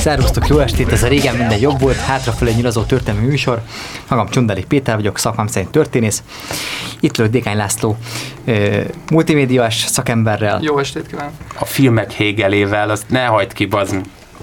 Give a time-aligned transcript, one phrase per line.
[0.00, 0.92] Szervusztok, jó estét!
[0.92, 3.62] Ez a régen minden jobb volt, hátrafelé nyilazó történelmi műsor.
[4.08, 6.22] Magam Csundalik Péter vagyok, szakmám szerint történész.
[7.00, 7.96] Itt lőtt Dékány László,
[9.10, 10.58] multimédiás szakemberrel.
[10.62, 11.32] Jó estét kívánok!
[11.58, 13.96] A filmek Hegelével, azt ne hagyd ki, bazd.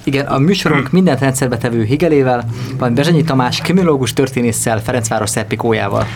[0.06, 2.46] Igen, a műsorunk mindent rendszerbe tevő Higelével,
[2.78, 6.08] van Bezsenyi Tamás, kriminológus történésszel, Ferencváros Szerpikójával.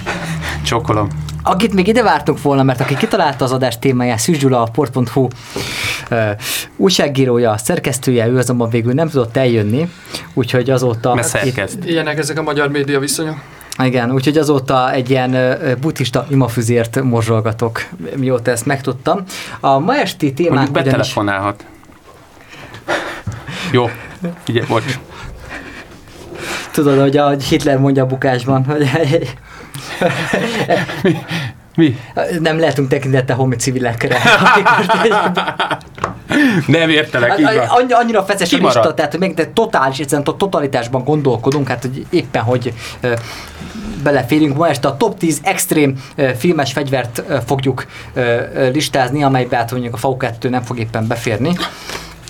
[0.64, 1.08] Csokolom.
[1.44, 5.28] Akit még ide vártunk volna, mert aki kitalálta az adás témáját, Szűz Gyula, a port.hu
[6.12, 6.30] uh,
[6.78, 9.90] újságírója, szerkesztője, ő azonban végül nem tudott eljönni,
[10.34, 11.14] úgyhogy azóta...
[11.14, 11.78] Mert szerkeszt.
[11.86, 13.36] Ilyenek ezek a magyar média viszonyok.
[13.84, 17.82] Igen, úgyhogy azóta egy ilyen buddhista imafüzért morzsolgatok,
[18.16, 19.24] mióta ezt megtudtam.
[19.60, 21.14] A ma esti témánk Mondjuk ugyanis...
[23.72, 23.90] Jó,
[24.44, 25.00] figyelj, bocs.
[26.72, 28.90] Tudod, hogy a Hitler mondja a bukásban, hogy
[31.76, 32.00] Mi?
[32.40, 34.18] nem lehetünk tekintettel homi civilekre.
[36.68, 37.58] Nem értelek, így van.
[37.68, 38.76] Annyi, annyira feszes a Kimaradt.
[38.76, 43.14] lista, tehát hogy meg de totális, egyszerűen a totalitásban gondolkodunk, hát hogy éppen, hogy ö,
[44.04, 44.58] beleférünk.
[44.58, 49.72] Ma este a top 10 extrém ö, filmes fegyvert ö, fogjuk ö, listázni, amelybe hát
[49.72, 51.56] mondjuk a FAU2 nem fog éppen beférni.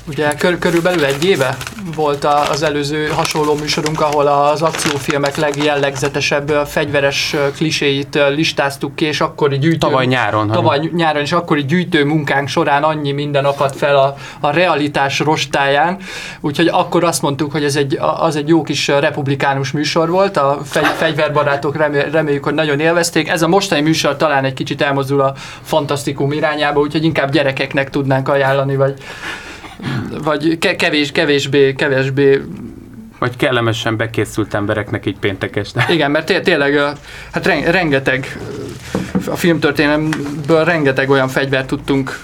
[0.09, 1.57] Ugye kör, körülbelül egy éve
[1.95, 9.57] volt az előző hasonló műsorunk, ahol az akciófilmek legjellegzetesebb fegyveres kliséit listáztuk ki, és akkori
[9.57, 9.77] gyűjtő...
[9.77, 10.55] Tavaly nyáron, hanem.
[10.55, 15.97] Tavaly nyáron, és akkori gyűjtő munkánk során annyi minden akadt fel a, a realitás rostáján,
[16.41, 20.59] úgyhogy akkor azt mondtuk, hogy ez egy, az egy jó kis republikánus műsor volt, a
[20.63, 23.29] fegy, fegyverbarátok remé, reméljük, hogy nagyon élvezték.
[23.29, 28.29] Ez a mostani műsor talán egy kicsit elmozdul a fantasztikum irányába, úgyhogy inkább gyerekeknek tudnánk
[28.29, 28.93] ajánlani, vagy
[30.23, 32.41] vagy ke- kevés, kevésbé, kevésbé,
[33.19, 35.85] Vagy kellemesen bekészült embereknek így péntek este.
[35.89, 36.77] igen, mert té- tényleg,
[37.31, 38.37] hát ren- rengeteg,
[39.27, 42.19] a filmtörténelemből rengeteg olyan fegyvert tudtunk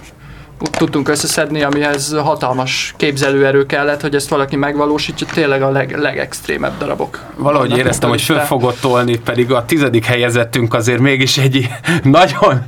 [0.71, 7.23] tudtunk összeszedni, amihez hatalmas képzelőerő kellett, hogy ezt valaki megvalósítsa, tényleg a leg, legextrémebb darabok.
[7.35, 11.69] Valahogy vannak éreztem, hogy föl fogott tolni, pedig a tizedik helyezettünk azért mégis egy
[12.03, 12.61] nagyon,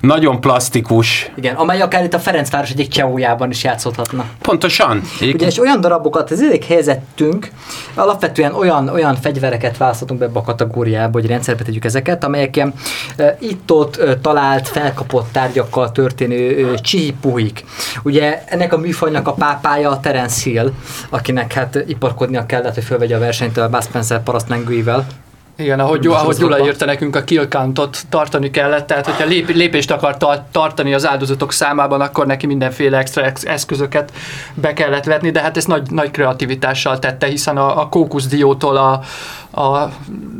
[0.00, 1.30] nagyon plastikus.
[1.34, 4.24] Igen, amely akár itt a Ferencváros egyik cseójában is játszódhatna.
[4.42, 5.02] Pontosan.
[5.20, 7.50] Ugye, és olyan darabokat, az idég helyezettünk,
[7.94, 12.74] alapvetően olyan, olyan fegyvereket választottunk be ebbe a kategóriába, hogy rendszerbe tegyük ezeket, amelyek ilyen
[13.16, 16.78] e, itt-ott e, talált, felkapott tárgyakkal történő e,
[17.34, 17.64] csihipuhik.
[18.02, 20.72] Ugye ennek a műfajnak a pápája a Terence Hill,
[21.10, 25.06] akinek hát iparkodnia kellett, hogy fölvegye a versenyt a Bud Spencer parasztmengőivel.
[25.56, 29.48] Igen, ahogy, Most ahogy Gyula írta nekünk, a kill countot tartani kellett, tehát hogyha lép,
[29.50, 34.12] lépést akar ta- tartani az áldozatok számában, akkor neki mindenféle extra ex- eszközöket
[34.54, 39.00] be kellett vetni, de hát ezt nagy, nagy kreativitással tette, hiszen a, a kókuszdiótól a,
[39.60, 39.90] a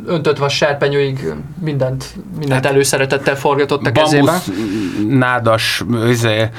[0.05, 2.05] öntött vas serpenyőig mindent,
[2.39, 4.25] mindent Hát, előszeretettel forgatott a kezében.
[4.25, 4.49] Bambusz,
[5.17, 6.49] nádas, izé,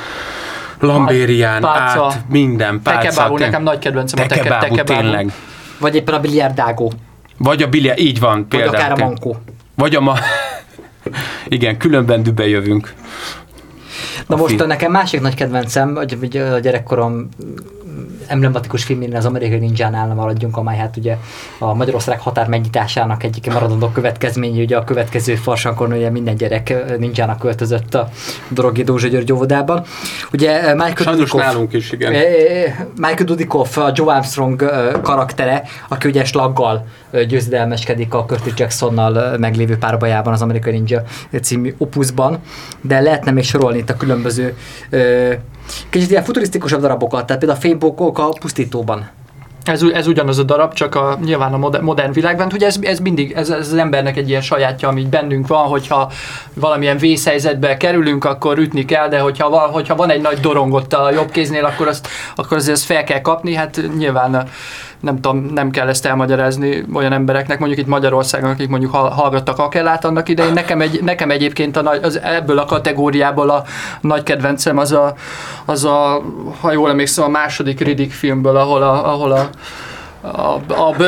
[0.80, 2.04] lambérián Pálca.
[2.04, 3.00] át, minden pálca.
[3.00, 5.00] Tekebábú, nekem nagy kedvencem a teke, Tekebábú, tekebábú.
[5.00, 5.32] tényleg.
[5.78, 6.92] Vagy éppen a biliárdágó,
[7.38, 8.74] Vagy a bilje, így van vagy például.
[8.74, 9.36] akár a mankó.
[9.74, 10.14] Vagy a ma...
[11.48, 12.94] Igen, különben dübe jövünk.
[14.26, 14.68] Na A most film.
[14.68, 17.28] nekem másik nagy kedvencem, hogy a gyerekkorom
[18.28, 21.16] emblematikus filmén az amerikai ninjánál nem maradjunk, amely hát ugye
[21.58, 27.38] a Magyarország határ megnyitásának egyik maradandó következménye, ugye a következő farsankon ugye minden gyerek ninjának
[27.38, 28.08] költözött a
[28.48, 29.84] Dorogi Dózsa György óvodában.
[30.32, 32.12] Ugye Michael Sajnos Dudikoff, nálunk is, igen.
[32.96, 34.70] Michael Dudikoff, a Joe Armstrong
[35.02, 36.86] karaktere, aki ugye slaggal
[37.28, 41.02] győzedelmeskedik a Curtis Jacksonnal meglévő párbajában az Amerikai Ninja
[41.42, 42.38] című opuszban,
[42.80, 44.56] de lehetne még sorolni itt a különböző
[45.90, 49.10] kicsit ilyen futurisztikusabb darabokat, tehát például a fénybókok a pusztítóban.
[49.68, 52.48] Ez, ez ugyanaz a darab, csak a, nyilván a modern, világban.
[52.52, 55.66] Ugye ez, ez mindig, ez, ez az embernek egy ilyen sajátja, ami így bennünk van,
[55.66, 56.10] hogyha
[56.54, 60.92] valamilyen vészhelyzetbe kerülünk, akkor ütni kell, de hogyha van, hogyha van egy nagy dorong ott
[60.92, 63.54] a jobb kéznél, akkor, azt, akkor azért ezt fel kell kapni.
[63.54, 64.48] Hát nyilván
[65.00, 69.58] nem tudom, nem kell ezt elmagyarázni olyan embereknek, mondjuk itt Magyarországon, akik mondjuk hall- hallgattak
[69.58, 70.52] Akellát annak idején.
[70.52, 73.64] Nekem, egy, nekem egyébként a nagy, az, ebből a kategóriából a
[74.00, 75.14] nagy kedvencem az a,
[75.64, 76.22] az a
[76.60, 79.48] ha jól emlékszem, a második Riddick filmből, ahol a, ahol a
[80.20, 80.60] a,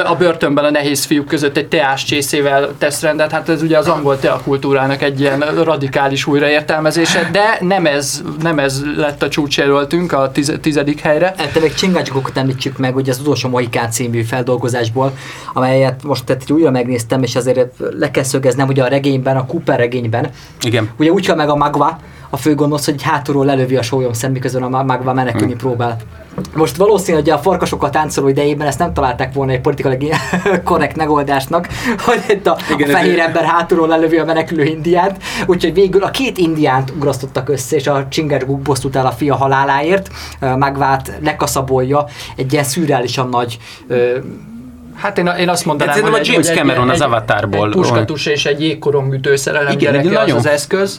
[0.05, 3.89] a, börtönben a nehéz fiúk között egy teás csészével tesz rendet, hát ez ugye az
[3.89, 10.31] angol teakultúrának egy ilyen radikális újraértelmezése, de nem ez, nem ez lett a csúcsjelöltünk a
[10.33, 11.35] tiz, tizedik helyre.
[11.53, 15.13] Te még csingácsokokat említsük meg, ugye az utolsó Mohikán című feldolgozásból,
[15.53, 19.79] amelyet most tehát újra megnéztem, és azért le kell szögeznem, ugye a regényben, a Cooper
[19.79, 20.31] regényben,
[20.61, 20.91] Igen.
[20.97, 21.99] ugye úgy hal meg a Magva,
[22.31, 25.97] a főgonosz, hogy hátulról lelövi a sólyom szem, miközben a Magva menekülni próbál.
[26.55, 30.13] Most valószínű, hogy a farkasokkal táncoló idejében ezt nem találták volna egy politikai
[30.65, 31.69] korrekt megoldásnak,
[31.99, 36.11] hogy itt a, Igen, a fehér ember hátulról lelövi a menekülő indiánt, úgyhogy végül a
[36.11, 42.05] két indiánt ugrasztottak össze, és a Csingerguk bosszút el a fia haláláért, ö, Magvát lekaszabolja
[42.37, 43.59] egy ilyen szürreálisan nagy
[43.89, 44.19] ö,
[44.95, 47.67] Hát én, én azt mondanám, hogy a James hogy Cameron az egy, Avatarból.
[47.67, 50.99] Egy puskatus és egy jégkorongütő szerelem Igen, egy gyereke az nagyon- az eszköz.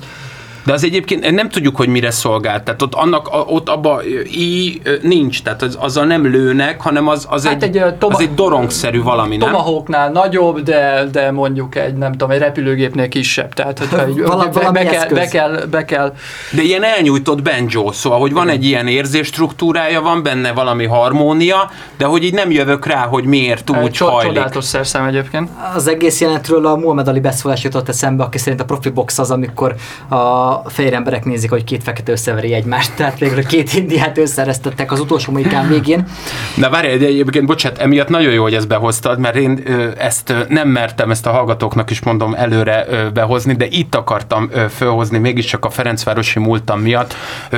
[0.69, 2.63] De az egyébként nem tudjuk, hogy mire szolgált.
[2.63, 7.47] Tehát ott, annak, ott abba i nincs, tehát az, azzal nem lőnek, hanem az, az,
[7.47, 9.51] Hát egy, egy, toma- az egy dorongszerű valami, nem?
[9.51, 13.53] Tomahawknál nagyobb, de, de mondjuk egy, nem tudom, egy repülőgépnél kisebb.
[13.53, 16.13] Tehát, hogyha Vala- be, valami be, kell, be, kell, be kell,
[16.51, 22.05] De ilyen elnyújtott banjo, szóval, hogy van egy ilyen érzésstruktúrája, van benne valami harmónia, de
[22.05, 24.31] hogy így nem jövök rá, hogy miért úgy Cso- hajlik.
[24.31, 25.49] Csodálatos szerszám egyébként.
[25.75, 29.31] Az egész jelentről a Muhammad Ali beszólás jutott eszembe, aki szerint a profi box az,
[29.31, 29.75] amikor
[30.09, 32.93] a fehér emberek nézik, hogy két fekete összeveri egymást.
[32.95, 36.07] Tehát végül két indiát összeresztettek az utolsó mohikán végén.
[36.55, 39.63] De várj, de egyébként, bocsánat, emiatt nagyon jó, hogy ezt behoztad, mert én
[39.97, 45.65] ezt nem mertem, ezt a hallgatóknak is mondom előre behozni, de itt akartam fölhozni, mégiscsak
[45.65, 47.15] a Ferencvárosi múltam miatt.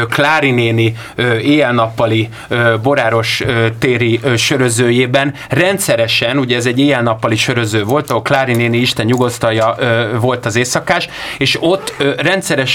[0.09, 0.95] Klári néni
[1.41, 2.29] éjjel-nappali
[2.83, 3.43] boráros
[3.79, 9.75] téri sörözőjében rendszeresen, ugye ez egy éjjel-nappali söröző volt, ahol Klári néni Isten nyugosztalja
[10.19, 11.07] volt az éjszakás,
[11.37, 12.11] és ott ö,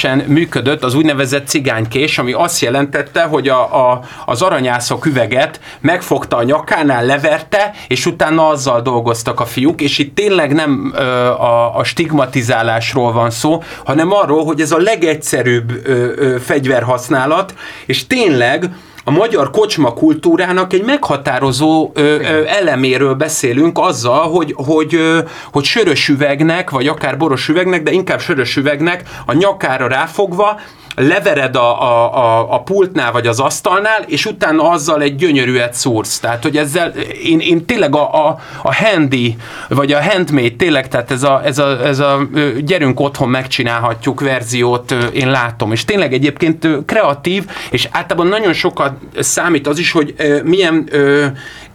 [0.07, 6.37] rendszeresen működött az úgynevezett cigánykés, ami azt jelentette, hogy a, a, az aranyászok üveget megfogta
[6.37, 11.77] a nyakánál, leverte, és utána azzal dolgoztak a fiúk, és itt tényleg nem ö, a,
[11.77, 17.55] a stigmatizálásról van szó, hanem arról, hogy ez a legegyszerűbb ö, ö, fegyverhasználat,
[17.87, 18.71] és tényleg
[19.09, 25.19] a magyar kocsma kultúrának egy meghatározó ö, ö, eleméről beszélünk azzal, hogy, hogy, ö,
[25.53, 30.61] hogy sörös üvegnek, vagy akár boros üvegnek, de inkább sörös üvegnek a nyakára ráfogva,
[30.97, 36.19] levered a, a, a, a pultnál vagy az asztalnál, és utána azzal egy gyönyörűet szúrsz.
[36.19, 36.89] Tehát, hogy ezzel
[37.23, 39.37] én, én tényleg a, a, a handy,
[39.69, 42.29] vagy a handmade, tényleg, tehát ez a, ez a, ez a
[42.61, 45.73] gyerünk otthon megcsinálhatjuk verziót én látom.
[45.73, 50.15] És tényleg egyébként kreatív, és általában nagyon sokat számít az is, hogy
[50.45, 50.91] milyen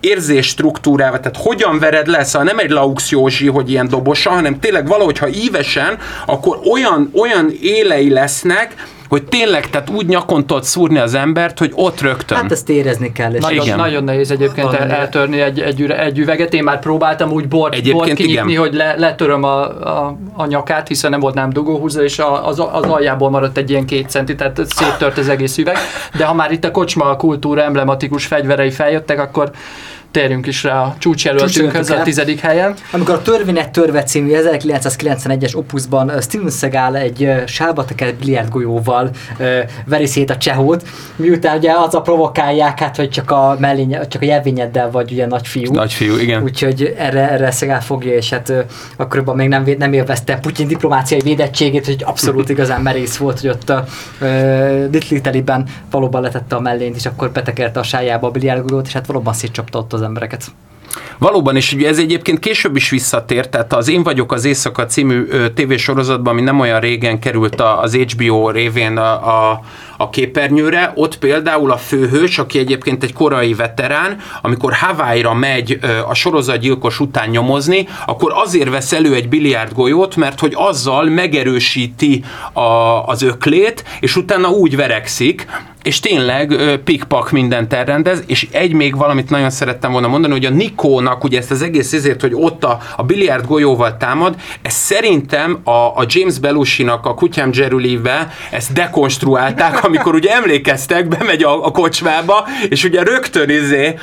[0.02, 4.60] ö, érzésstruktúrával, tehát hogyan vered le, szóval nem egy Laux Józsi, hogy ilyen dobosa, hanem
[4.60, 8.76] tényleg valahogy, ha ívesen, akkor olyan, olyan élei lesznek,
[9.12, 12.38] hogy tényleg, tehát úgy nyakon tudod szúrni az embert, hogy ott rögtön.
[12.38, 13.34] Hát ezt érezni kell.
[13.34, 13.78] És Nagyon, Igen.
[13.78, 16.54] nagyon nehéz egyébként el, Valami- eltörni egy, egy, egy üveget.
[16.54, 18.62] Én már próbáltam úgy bort, Egyébként bort kinyitni, igen.
[18.62, 19.62] hogy le, letöröm a,
[20.06, 23.70] a, a nyakát, hiszen nem volt nem dugóhúzó, és a, az, az aljából maradt egy
[23.70, 25.78] ilyen két centi, tehát széttört az egész üveg.
[26.18, 29.52] De ha már itt a kocsma kultúra emblematikus fegyverei feljöttek, akkor
[30.12, 32.74] térjünk is rá a csúcsjelöltünkhöz a tizedik helyen.
[32.92, 39.10] Amikor a Törvének törve című 1991-es opuszban Steven Seagal egy sávba tekert biliárdgolyóval
[39.86, 44.22] veri szét a csehót, miután ugye az a provokálják, hát, hogy csak a mellény, csak
[44.22, 45.74] a jelvényeddel vagy ugye nagyfiú.
[45.74, 46.44] Nagyfiú, igen.
[46.44, 48.54] Úgyhogy erre, erre Seagal fogja, és hát
[48.98, 53.70] akkoriban még nem, nem élvezte Putyin diplomáciai védettségét, hogy abszolút igazán merész volt, hogy ott
[53.70, 53.86] a
[55.10, 59.34] Italy-ben valóban letette a mellényt, és akkor betekerte a sájába a biliárdgolyót, és hát valóban
[59.34, 60.52] szétcsapta ott az embereket.
[61.18, 65.26] Valóban, és ugye ez egyébként később is visszatért, tehát az Én vagyok az éjszaka című
[65.54, 69.12] tévésorozatban, ami nem olyan régen került az HBO révén a,
[69.52, 69.62] a,
[69.98, 76.14] a képernyőre, ott például a főhős, aki egyébként egy korai veterán, amikor Hawaii-ra megy a
[76.14, 82.24] sorozatgyilkos után nyomozni, akkor azért vesz elő egy biliárdgolyót, mert hogy azzal megerősíti
[82.54, 82.62] a,
[83.06, 85.48] az öklét, és utána úgy verekszik,
[85.84, 90.50] és tényleg pikpak mindent elrendez, és egy még valamit nagyon szerettem volna mondani, hogy a
[90.82, 95.60] Nikónak ugye ezt az egész ezért, hogy ott a, a biliárd golyóval támad, ez szerintem
[95.64, 101.72] a, a James Belushi-nak a Kutyám Jerry-be ezt dekonstruálták, amikor ugye emlékeztek, bemegy a, a
[101.72, 103.96] kocsmába, és ugye rögtön izé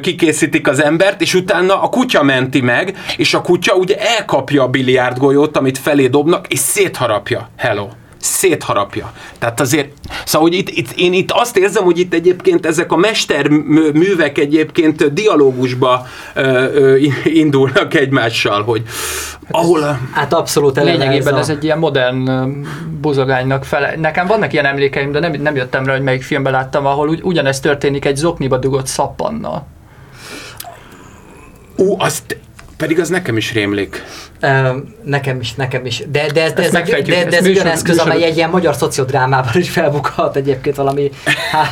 [0.00, 4.68] kikészítik az embert, és utána a kutya menti meg, és a kutya ugye elkapja a
[4.68, 7.48] biliárd golyót, amit felé dobnak, és szétharapja.
[7.56, 9.12] Hello szétharapja.
[9.38, 9.92] Tehát azért,
[10.24, 15.12] szóval hogy itt, itt, én itt azt érzem, hogy itt egyébként ezek a mesterművek egyébként
[15.12, 16.42] dialógusba ö,
[16.74, 18.82] ö, indulnak egymással, hogy
[19.50, 19.82] ahol...
[19.82, 22.30] a- Hát abszolút Lényegében a- ez egy ilyen modern
[23.00, 23.94] buzogánynak fele.
[23.96, 27.20] Nekem vannak ilyen emlékeim, de nem, nem jöttem rá, hogy melyik filmben láttam, ahol ugy,
[27.22, 29.66] ugyanezt történik egy zokniba dugott szappannal.
[31.76, 32.36] Ú, azt,
[32.76, 34.02] pedig az nekem is rémlik.
[34.40, 36.02] Ö, nekem is, nekem is.
[36.10, 38.74] De, de, ez, de, ez, de, de ezt ez olyan eszköz, amely egy ilyen magyar
[38.74, 41.10] szociodrámában is felbukhat egyébként valami
[41.50, 41.64] há,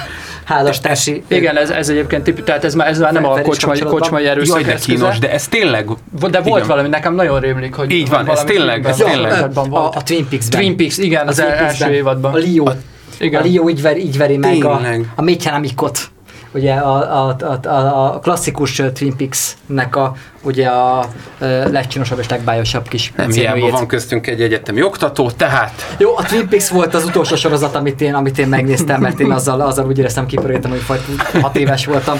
[0.44, 1.22] házastársi...
[1.28, 4.54] Igen, ez, ez egyébként tipi, tehát ez már, ez már nem a kocsmai, kocsmai erőszak
[4.54, 4.98] Jaj, de eszköze.
[4.98, 5.86] kínos, de ez tényleg...
[6.30, 6.66] De volt igen.
[6.66, 9.56] valami, nekem nagyon rémlik, hogy Így van, ez tényleg, ez tényleg.
[9.56, 10.60] A, a Twin Peaks-ben.
[10.60, 12.32] Twin Peaks, igen, az Twin első évadban.
[12.32, 12.72] A Leo.
[13.18, 13.42] Igen.
[13.42, 14.80] A Leo így veri, így veri meg a,
[15.14, 16.10] a Mécsenamikot.
[16.54, 22.28] Ugye a, a, a, a, a klasszikus Twin Peaks-nek a, ugye a ö, legcsinosabb és
[22.28, 26.94] legbájosabb kis Nem hiába van köztünk egy egyetemi oktató, tehát Jó, a Twin Peaks volt
[26.94, 30.70] az utolsó sorozat, amit én, amit én megnéztem, mert én azzal, azzal úgy éreztem kipöröltem,
[30.70, 31.02] hogy fajt,
[31.40, 32.18] hat éves voltam.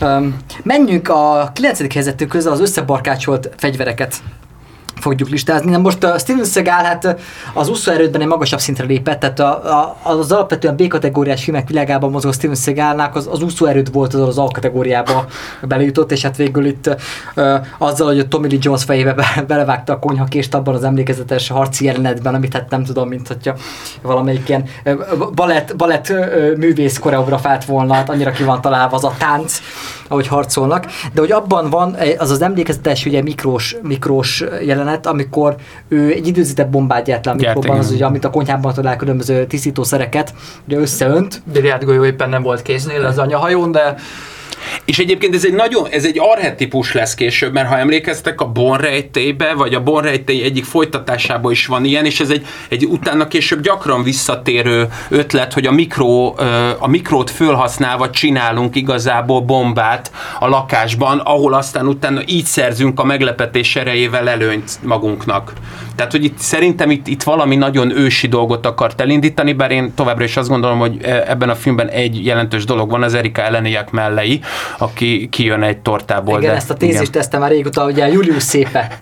[0.00, 1.92] Um, menjünk a 9.
[1.92, 4.14] helyzetünk közül az összebarkácsolt fegyvereket
[5.04, 5.70] fogjuk listázni.
[5.70, 7.16] Na most a Steven Seagal hát
[7.54, 12.32] az úszóerődben egy magasabb szintre lépett, tehát a, a, az alapvetően B-kategóriás filmek világában mozgó
[12.32, 15.26] Steven Seagalnak az, az úszóerőd volt az az A-kategóriába
[15.70, 16.96] belejutott, és hát végül itt
[17.34, 21.48] ö, azzal, hogy a Tommy Lee Jones fejébe be, belevágta a konyhakést abban az emlékezetes
[21.48, 23.54] harci jelenetben, amit hát nem tudom, mint hogyha
[24.02, 24.64] valamelyik ilyen
[25.34, 26.12] balett, balett
[26.56, 29.60] művész koreografált volna, hát annyira ki van találva az a tánc,
[30.08, 35.56] ahogy harcolnak, de hogy abban van az az emlékezetes ugye mikrós, mikrós jelenet, amikor
[35.88, 38.96] ő egy időzített bombát gyárt le a Gyárt, mikróban, az ugye, amit a konyhában talál
[38.96, 40.34] különböző tisztítószereket,
[40.66, 43.94] ugye összeönt, Biliárd golyó éppen nem volt kéznél az anyahajón, de
[44.84, 49.54] És egyébként ez egy nagyon, ez egy arhetipus lesz később, mert ha emlékeztek a Bonrejtébe,
[49.54, 54.02] vagy a Bonrejtély egyik folytatásában is van ilyen, és ez egy, egy utána később gyakran
[54.02, 56.34] visszatérő ötlet, hogy a, mikro,
[56.78, 63.76] a mikrót fölhasználva csinálunk igazából bombát a lakásban, ahol aztán utána így szerzünk a meglepetés
[63.76, 65.52] erejével előnyt magunknak.
[65.96, 70.24] Tehát, hogy itt szerintem itt, itt valami nagyon ősi dolgot akart elindítani, bár én továbbra
[70.24, 73.90] is azt gondolom, hogy e- ebben a filmben egy jelentős dolog van, az Erika Eleniak
[73.90, 74.40] mellei,
[74.78, 76.38] aki kijön egy tortából.
[76.38, 78.98] igen, de, ezt a tézist tesztem már régóta, ugye Julius szépe,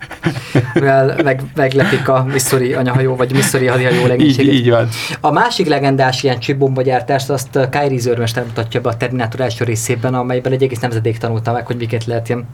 [0.75, 4.53] mivel meg, meglepik a Missouri anyahajó, vagy Missouri hadihajó Így, legénységét.
[4.53, 4.89] így van.
[5.21, 10.53] A másik legendás ilyen csipbombagyártást azt Kyrie Zörmester mutatja be a Terminator első részében, amelyben
[10.53, 12.47] egy egész nemzedék tanulta meg, hogy miket lehet ilyen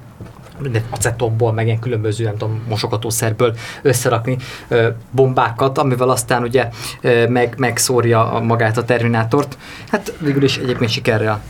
[0.62, 4.37] minden acetonból, meg ilyen különböző, nem tudom, mosogatószerből összerakni
[4.69, 6.69] ö, bombákat, amivel aztán ugye
[7.00, 9.59] ö, meg, megszórja magát a Terminátort.
[9.90, 11.43] Hát végül is egyébként sikerrel.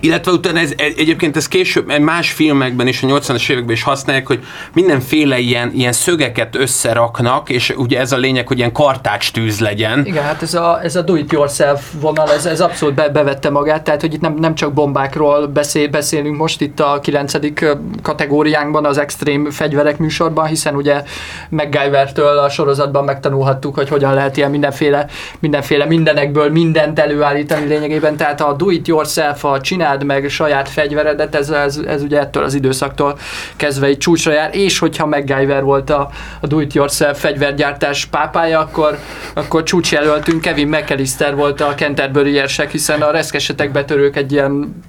[0.00, 4.26] Illetve utána ez, egy- egyébként ez később más filmekben és a 80-as években is használják,
[4.26, 4.44] hogy
[4.74, 10.06] mindenféle ilyen, ilyen szögeket összeraknak, és ugye ez a lényeg, hogy ilyen kartács tűz legyen.
[10.06, 14.00] Igen, hát ez a, ez a do-it-yourself vonal, ez, ez abszolút be, bevette magát, tehát
[14.00, 18.98] hogy itt nem, nem csak bombákról beszél, beszélünk most itt a kilencedik ö, kategóriánkban, az
[18.98, 21.02] extrém fegyverek műsorban, hiszen ugye
[21.48, 25.06] MacGyver-től a sorozatban megtanulhattuk, hogy hogyan lehet ilyen mindenféle,
[25.38, 31.80] mindenféle mindenekből mindent előállítani lényegében, tehát a do-it-yourself, a csináld meg saját fegyveredet, ez, ez,
[31.86, 33.18] ez ugye ettől az időszaktól
[33.56, 36.10] kezdve egy csúcsra jár, és hogyha MacGyver volt a,
[36.40, 38.98] a do-it-yourself fegyvergyártás pápája, akkor,
[39.34, 44.82] akkor csúcsjelöltünk Kevin McAllister volt a Canterbury érsek, hiszen a reszkesetek betörők egy ilyen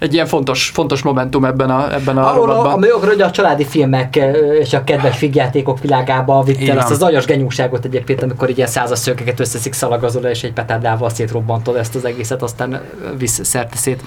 [0.00, 2.72] egy ilyen fontos, fontos momentum ebben a, ebben a Ahol a, rovatban.
[2.72, 4.20] ami ugye a családi filmek
[4.60, 8.98] és a kedves figjátékok világába vitt el azt az aljas genyúságot egyébként, amikor ilyen százas
[8.98, 12.80] szökeket összeszik szalagazol és egy petárdával szétrobbantod ezt az egészet, aztán
[13.18, 14.02] visz szerte szét.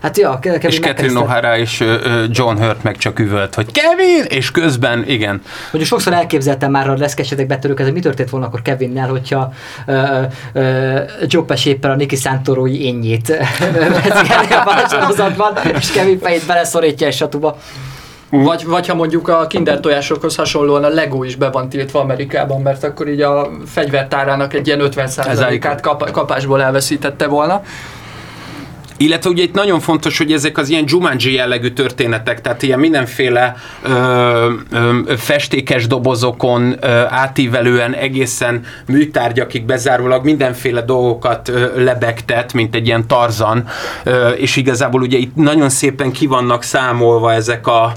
[0.00, 1.84] Hát ja, Kevin És Catherine O'Hara és
[2.30, 4.24] John Hurt meg csak üvölt, hogy Kevin!
[4.28, 8.62] És közben, igen, Hogy sokszor elképzeltem már a leszkesetek betörők, ez mi történt volna akkor
[8.62, 9.52] Kevinnel, hogyha
[9.86, 10.20] ö,
[10.52, 13.26] ö, Joe Pesci éppen a Niki Santorói énjét
[14.02, 17.56] vezényelni a és Kevin fejét beleszorítja egy satuba.
[18.30, 22.60] Vagy, vagy ha mondjuk a kinder tojásokhoz hasonlóan a Lego is be van tiltva Amerikában,
[22.60, 27.62] mert akkor így a fegyvertárának egy ilyen 50%-át kap, kapásból elveszítette volna.
[29.00, 33.56] Illetve ugye itt nagyon fontos, hogy ezek az ilyen Jumanji jellegű történetek, tehát ilyen mindenféle
[33.82, 42.86] ö, ö, festékes dobozokon ö, átívelően egészen műtárgyakig bezárólag mindenféle dolgokat ö, lebegtet, mint egy
[42.86, 43.66] ilyen tarzan,
[44.04, 47.92] ö, és igazából ugye itt nagyon szépen ki vannak számolva ezek a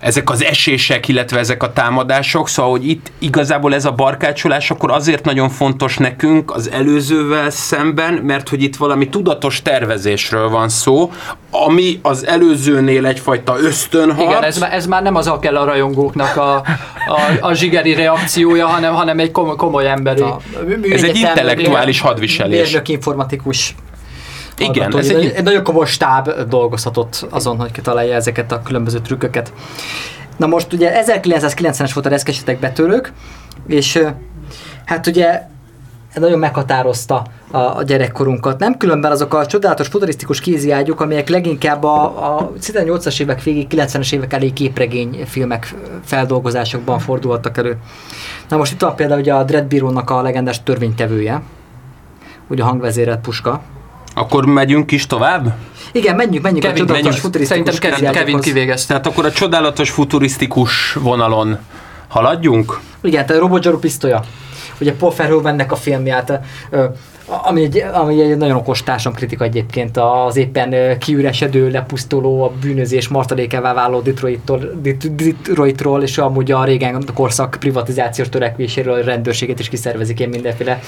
[0.00, 4.90] ezek az esések, illetve ezek a támadások, szóval, hogy itt igazából ez a barkácsolás akkor
[4.90, 11.12] azért nagyon fontos nekünk az előzővel szemben, mert hogy itt valami tudatos tervezésről van szó,
[11.50, 14.30] ami az előzőnél egyfajta ösztönharc.
[14.30, 16.64] Igen, ez, ez már nem az a kell a rajongóknak a, a,
[17.40, 20.22] a zsigeri reakciója, hanem, hanem egy komoly, komoly emberi.
[20.22, 20.40] A
[20.90, 22.70] Ez egy intellektuális hadviselés.
[22.70, 23.74] Mérnök informatikus
[24.58, 29.52] Igen, ez egy, egy, nagyon komoly stáb dolgozhatott azon, hogy kitalálja ezeket a különböző trükköket.
[30.36, 33.12] Na most ugye 1990-es volt a reszkesetek betörők,
[33.66, 34.02] és
[34.84, 35.42] hát ugye
[36.14, 38.58] nagyon meghatározta a, a gyerekkorunkat.
[38.58, 42.02] Nem különben azok a csodálatos futurisztikus kéziágyuk, amelyek leginkább a,
[42.36, 47.76] a 80-as évek végig, 90-es évek elé képregény filmek feldolgozásokban fordulhattak elő.
[48.48, 51.42] Na most itt van például ugye a Dread Bureau-nak a legendás törvénytevője,
[52.48, 53.62] ugye a hangvezérelt puska,
[54.18, 55.54] Akkor megyünk is tovább?
[55.92, 57.24] Igen, menjünk, menjünk Kevin, a csodálatos menjünk.
[57.24, 58.86] futurisztikus Szerintem Kevin, kivégezte.
[58.86, 61.58] Tehát akkor a csodálatos futurisztikus vonalon
[62.08, 62.80] haladjunk?
[63.02, 64.24] Igen, tehát a Robot Zsaru pisztolya.
[64.80, 66.40] Ugye Paul Verhoevennek a filmját,
[67.26, 73.74] ami egy, ami egy nagyon okos társadalomkritika egyébként az éppen kiüresedő, lepusztuló, a bűnözés martalékává
[73.74, 80.18] váló Detroittól, Det- Detroitról, és amúgy a régen korszak privatizációs törekvéséről a rendőrséget is kiszervezik
[80.18, 80.80] ilyen mindenféle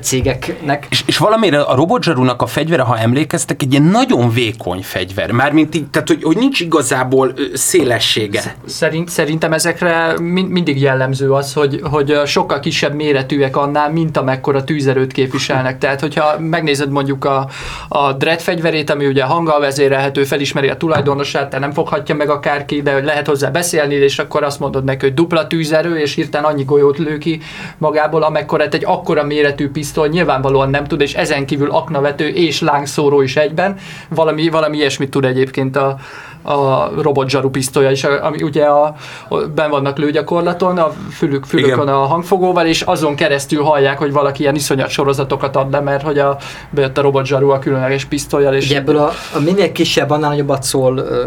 [0.00, 0.86] cégeknek.
[0.90, 5.30] És, és valamire a robotzsarúnak a fegyvere, ha emlékeztek, egy ilyen nagyon vékony fegyver.
[5.30, 8.54] Mármint így, tehát hogy, hogy nincs igazából szélessége.
[8.66, 14.64] Szerint, szerintem ezekre min- mindig jellemző az, hogy, hogy sokkal kisebb méretűek annál, mint amekkora
[14.64, 15.73] tűzerőt képviselnek.
[15.78, 17.48] Tehát, hogyha megnézed mondjuk a,
[17.88, 22.82] a Dread fegyverét, ami ugye hanggal vezérelhető, felismeri a tulajdonosát, tehát nem foghatja meg akárki,
[22.82, 26.50] de hogy lehet hozzá beszélni, és akkor azt mondod neki, hogy dupla tűzerő, és hirtelen
[26.50, 27.40] annyi golyót lő ki
[27.78, 33.20] magából, amekkora egy akkora méretű pisztoly nyilvánvalóan nem tud, és ezen kívül aknavető és lángszóró
[33.20, 33.76] is egyben.
[34.08, 35.96] Valami, valami ilyesmit tud egyébként a,
[36.44, 38.94] a robot zsaru pisztolya is, ami ugye a,
[39.28, 41.88] a, ben vannak lőgyakorlaton, a fülük, fülükön Igen.
[41.88, 46.18] a hangfogóval, és azon keresztül hallják, hogy valaki ilyen iszonyat sorozatokat ad le, mert hogy
[46.18, 46.38] a,
[46.70, 50.30] bejött a robot zsaru a különleges pisztolyjal, és Ugye ebből a, a minél kisebb, annál
[50.30, 51.26] nagyobbat szól ö,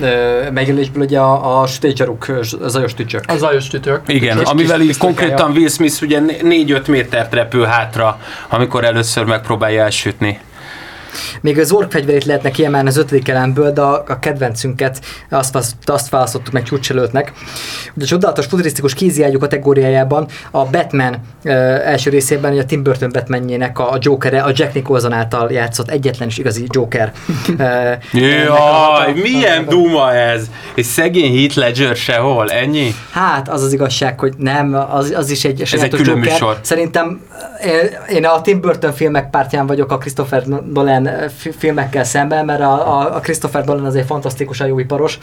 [0.00, 3.24] ö, megjelölésből ugye a, a sütégyzsaruk, ö, zajos tücsök.
[3.26, 4.00] a zajos tütők.
[4.06, 9.82] Igen, Kis- amivel így konkrétan Will Smith ugye 4-5 métert repül hátra, amikor először megpróbálja
[9.82, 10.40] elsütni.
[11.40, 15.00] Még az ork fegyverét lehetne kiemelni az ötödik elemből, de a, a kedvencünket
[15.30, 17.32] azt, azt választottuk meg csúcselőtnek.
[17.94, 21.50] Ugye a csodálatos futurisztikus kéziágyú kategóriájában a Batman ö,
[21.84, 26.28] első részében, a Tim Burton Batmanjének a, a Jokere, a Jack Nicholson által játszott egyetlen
[26.28, 27.12] és igazi Joker.
[28.12, 30.50] Jaj, milyen duma ez!
[30.74, 32.94] És szegény Heath Ledger sehol, ennyi?
[33.10, 36.32] Hát, az az igazság, hogy nem, az, az is egy sajátos külön Joker.
[36.32, 36.58] műsor.
[36.62, 37.20] Szerintem
[38.08, 42.98] én, a Tim Burton filmek pártján vagyok a Christopher Nolan fi- filmekkel szemben, mert a,
[42.98, 45.18] a, a Christopher Nolan azért fantasztikusan jó iparos,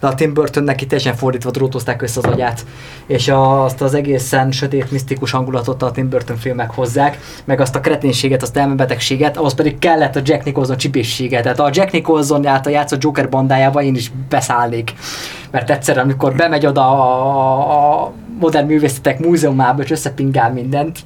[0.00, 2.64] de a Tim Burton neki teljesen fordítva drótozták össze az agyát,
[3.06, 7.76] és a, azt az egészen sötét, misztikus hangulatot a Tim Burton filmek hozzák, meg azt
[7.76, 11.40] a kreténséget, azt a elmebetegséget, ahhoz pedig kellett a Jack Nicholson csipéssége.
[11.40, 14.92] Tehát a Jack Nicholson által játszott Joker bandájába én is beszállnék.
[15.50, 20.98] Mert egyszer, amikor bemegy oda a, a modern művészetek múzeumába, és összepingál mindent,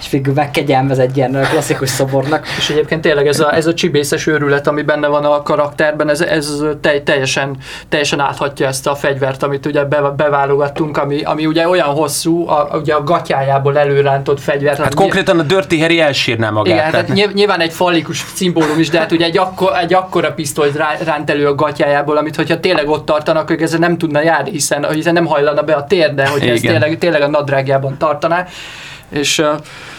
[0.00, 2.46] és végül megkegyelmez egy ilyen klasszikus szobornak.
[2.58, 6.20] És egyébként tényleg ez a, ez a csibészes őrület, ami benne van a karakterben, ez,
[6.20, 7.56] ez te, teljesen,
[7.88, 12.78] teljesen áthatja ezt a fegyvert, amit ugye be, beválogattunk, ami, ami ugye olyan hosszú, a,
[12.80, 14.76] ugye a gatyájából előrántott fegyver.
[14.76, 16.74] Hát konkrétan a Dirty Harry elsírná magát.
[16.74, 19.94] igen, tehát tehát nyilv- nyilván egy fallikus szimbólum is, de hát ugye egy, akkor, egy
[19.94, 23.98] akkora pisztolyt rá, ránt elő a gatyájából, amit hogyha tényleg ott tartanak, ők ezzel nem
[23.98, 26.72] tudna járni, hiszen, hiszen nem hajlana be a térde, hogy ez Igen.
[26.80, 28.46] tényleg, tényleg a nadrágjában tartaná.
[29.08, 29.42] És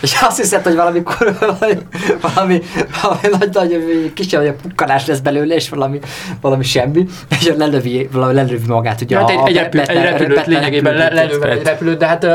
[0.02, 1.78] És azt hiszed, hogy valamikor valami,
[2.22, 2.62] valami,
[3.02, 6.00] valami nagy, nagy kisebb vagy pukkanás lesz belőle, és valami,
[6.42, 9.02] valami semmi, és lelövi, valami lelövi magát.
[9.02, 11.24] Ugye hát a, egy, egy, a repül, egy repülőt lényegében le, repülőt.
[11.26, 12.28] lelővel egy repülőt, de hát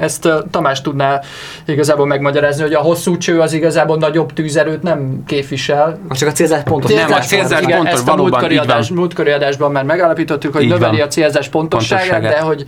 [0.00, 1.20] ezt Tamás tudná
[1.66, 5.98] igazából megmagyarázni, hogy a hosszú cső az igazából nagyobb tűzerőt nem képvisel.
[6.10, 6.90] Csak a célzás pontos.
[6.92, 10.52] Nem, a Célzás célzás pont, igen, pontos, ezt a múltkori, adás, múltkori adásban már megállapítottuk,
[10.52, 11.06] hogy Így növeli van.
[11.06, 12.40] a célzás pontosságát, Pontosságát.
[12.40, 12.64] de hogy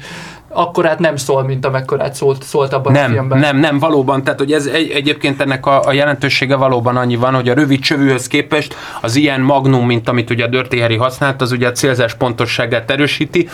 [0.57, 3.39] akkorát nem szól, mint amekkorát szólt, szólt abban a Nem, filmben.
[3.39, 4.25] nem, nem, valóban.
[4.25, 7.81] Tehát, hogy ez egy, egyébként ennek a, a jelentősége valóban annyi van, hogy a rövid
[7.81, 11.73] csövűhöz képest az ilyen magnum, mint amit ugye a Dirty Harry használt, az ugye a
[11.73, 13.49] célzás pontosságát erősíti,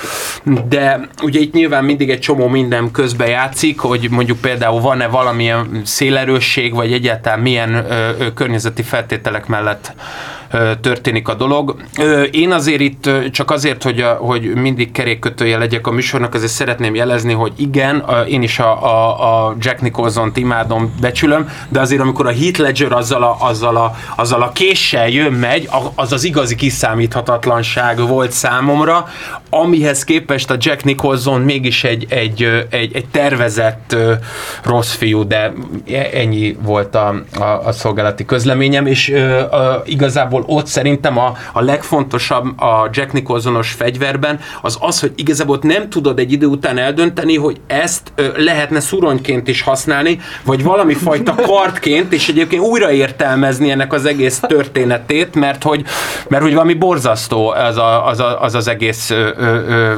[0.68, 5.80] de ugye itt nyilván mindig egy csomó minden közbe játszik, hogy mondjuk például van-e valamilyen
[5.84, 9.94] szélerősség, vagy egyáltalán milyen ö, ö, környezeti feltételek mellett
[10.80, 11.76] történik a dolog.
[12.30, 16.91] Én azért itt csak azért, hogy, a, hogy mindig kerékkötője legyek a műsornak, azért szeretném
[16.94, 22.26] jelezni, hogy igen, én is a, a, a Jack Nicholson-t imádom, becsülöm, de azért amikor
[22.26, 26.24] a Heath Ledger azzal a, azzal a, azzal a késsel jön megy, a- az az
[26.24, 29.06] igazi kiszámíthatatlanság volt számomra,
[29.50, 33.96] amihez képest a Jack Nicholson mégis egy, egy, egy, egy tervezett
[34.64, 35.52] rossz fiú, de
[36.14, 39.40] ennyi volt a, a, a szolgálati közleményem, és ö,
[39.84, 45.88] igazából ott szerintem a, a legfontosabb a Jack Nicholsonos fegyverben az az, hogy igazából nem
[45.88, 51.34] tudod egy idő után eldönteni, hogy ezt ö, lehetne szuronyként is használni, vagy valami fajta
[51.46, 55.84] kardként, és egyébként újra értelmezni ennek az egész történetét, mert hogy,
[56.28, 59.92] mert hogy valami borzasztó az a, az, a, az, az egész ö, ö,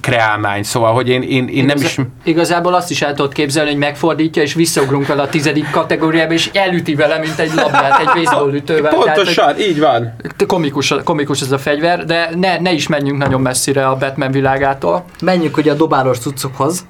[0.00, 0.62] kreálmány.
[0.62, 1.96] Szóval, hogy én, én, én nem is...
[2.24, 6.50] Igazából azt is el tudod képzelni, hogy megfordítja, és visszaugrunk vele a tizedik kategóriába, és
[6.52, 8.90] elüti vele, mint egy labdát, egy baseball ütővel.
[8.90, 10.14] Tehát, hogy- Pontosan, így van.
[10.46, 15.04] komikus, komikus ez a fegyver, de ne, ne is menjünk nagyon messzire a Batman világától.
[15.22, 16.86] Menjünk ugye a dobálós cuccokhoz.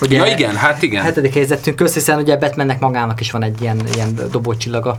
[0.00, 1.02] Ugye, Ja igen, hát igen.
[1.02, 4.98] Hetedik helyzetünk közt, hiszen ugye Batmannek magának is van egy ilyen, ilyen dobócsillaga.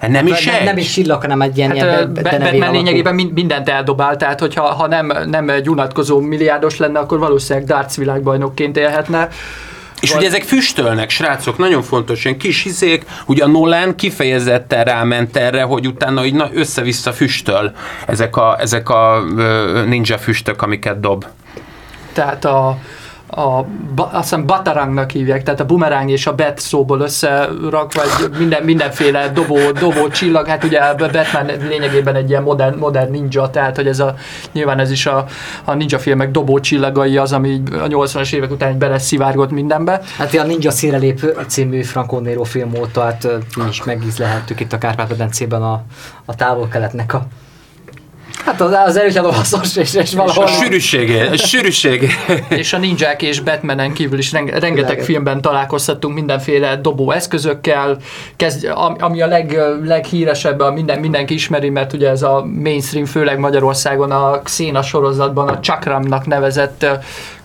[0.00, 0.64] Hát nem is nem, egy.
[0.64, 2.72] nem is csillag, hanem egy ilyen, Hát ilyen be- Batman alakú.
[2.72, 7.68] lényegében min- mindent eldobál, tehát hogyha ha nem, nem egy unatkozó milliárdos lenne, akkor valószínűleg
[7.68, 9.28] darts világbajnokként élhetne.
[10.00, 14.84] És Vagy- ugye ezek füstölnek, srácok, nagyon fontos, ilyen kis izék, ugye a Nolan kifejezetten
[14.84, 17.72] ráment erre, hogy utána így na, össze-vissza füstöl
[18.06, 19.24] ezek a, ezek a
[19.86, 21.24] ninja füstök, amiket dob.
[22.18, 22.78] Tehát a,
[23.26, 23.64] a,
[23.96, 29.28] azt hiszem Batarangnak hívják, tehát a bumeráng és a bet szóból összerak, vagy minden, mindenféle
[29.28, 34.00] dobó, dobó csillag, hát ugye Batman lényegében egy ilyen modern, modern ninja, tehát hogy ez
[34.00, 34.14] a,
[34.52, 35.24] nyilván ez is a,
[35.64, 40.00] a ninja filmek dobó csillagai az, ami a 80-as évek után beleszivárgott mindenbe.
[40.16, 44.72] Hát a Ninja Színre lép című Franco Nero film óta, hát mi is megízlelhettük itt
[44.72, 45.82] a Kárpát-medencében a,
[46.24, 47.26] a távol-keletnek a
[48.44, 50.46] Hát az, az erős hasznos, és, és A valahol...
[50.46, 52.08] sűrűségé, a sűrűségé.
[52.48, 55.04] és a ninják és Batmanen kívül is renge, rengeteg Világos.
[55.04, 57.96] filmben találkoztattunk mindenféle dobó eszközökkel,
[58.36, 63.06] kezd, am- ami a leg, leghíresebb, a minden, mindenki ismeri, mert ugye ez a mainstream,
[63.06, 66.86] főleg Magyarországon a Xena sorozatban a Chakramnak nevezett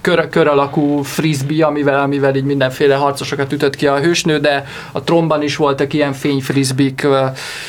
[0.04, 5.02] kör, kör alakú frisbee, amivel, amivel így mindenféle harcosokat ütött ki a hősnő, de a
[5.04, 7.26] tromban is voltak ilyen fényfrisbik, ö,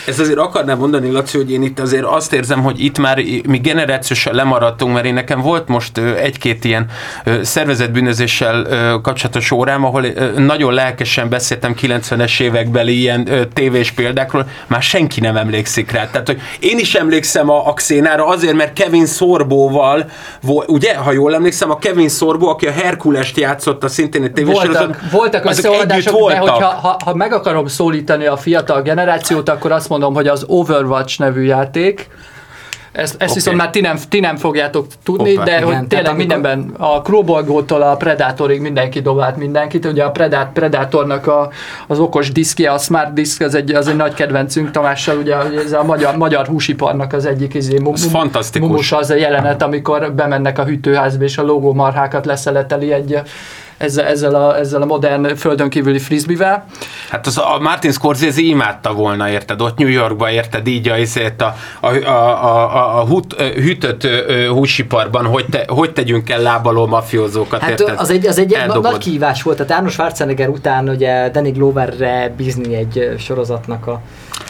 [0.06, 3.58] Ez azért akarnám mondani, Laci, hogy én itt azért azt érzem, hogy itt már mi
[3.58, 6.86] generációsan lemaradtunk, mert én nekem volt most egy-két ilyen
[7.42, 8.66] szervezetbűnözéssel
[9.02, 15.90] kapcsolatos órám, ahol nagyon lelkesen beszéltem 90-es évekbeli ilyen tévés példákról, már senki nem emlékszik
[15.90, 16.10] rá.
[16.10, 20.10] Tehát, hogy én is emlékszem a, a Xénára azért, mert Kevin Szorbóval,
[20.66, 25.44] ugye, ha jól emlékszem, a Kevin Szorbó, aki a Herkulest játszotta szintén egy voltak, voltak
[25.44, 26.40] összeoldások, de voltak.
[26.40, 31.18] hogyha ha, ha meg akarom szólítani a fiatal generációt, akkor azt mondom, hogy az Overwatch
[31.18, 32.08] nevű játék,
[32.94, 33.34] ezt, ezt Oké.
[33.34, 35.44] viszont már ti nem, ti nem fogjátok tudni, Hoppá.
[35.44, 39.84] de Igen, hogy tényleg amikor- mindenben a Crowball-tól a Predatorig mindenki dobált mindenkit.
[39.84, 41.50] Ugye a Predat, Predatornak a,
[41.86, 45.72] az okos diszkje, a Smart Disk, az egy, az egy nagy kedvencünk Tamással, ugye ez
[45.72, 48.68] a magyar, magyar húsiparnak az egyik izé, mum, Ez fantasztikus.
[48.68, 53.20] Mumus az a jelenet, amikor bemennek a hűtőházba és a logómarhákat leszeleteli egy
[53.84, 56.64] ezzel, ezzel, a, ezzel a modern földön kívüli frisbivel.
[57.10, 60.94] Hát az a Martin Scorsese imádta volna, érted, ott New Yorkba, érted, így a,
[61.80, 64.06] a, a, a, a, a hút, hűtött
[64.48, 67.94] húsiparban, hogy, te, hogy tegyünk el lábaló mafiózókat, Hát érted?
[67.98, 68.90] az egy, az egy Eldobod.
[68.90, 74.00] nagy kihívás volt, tehát Arnold Schwarzenegger után ugye Danny Gloverre bízni egy sorozatnak a,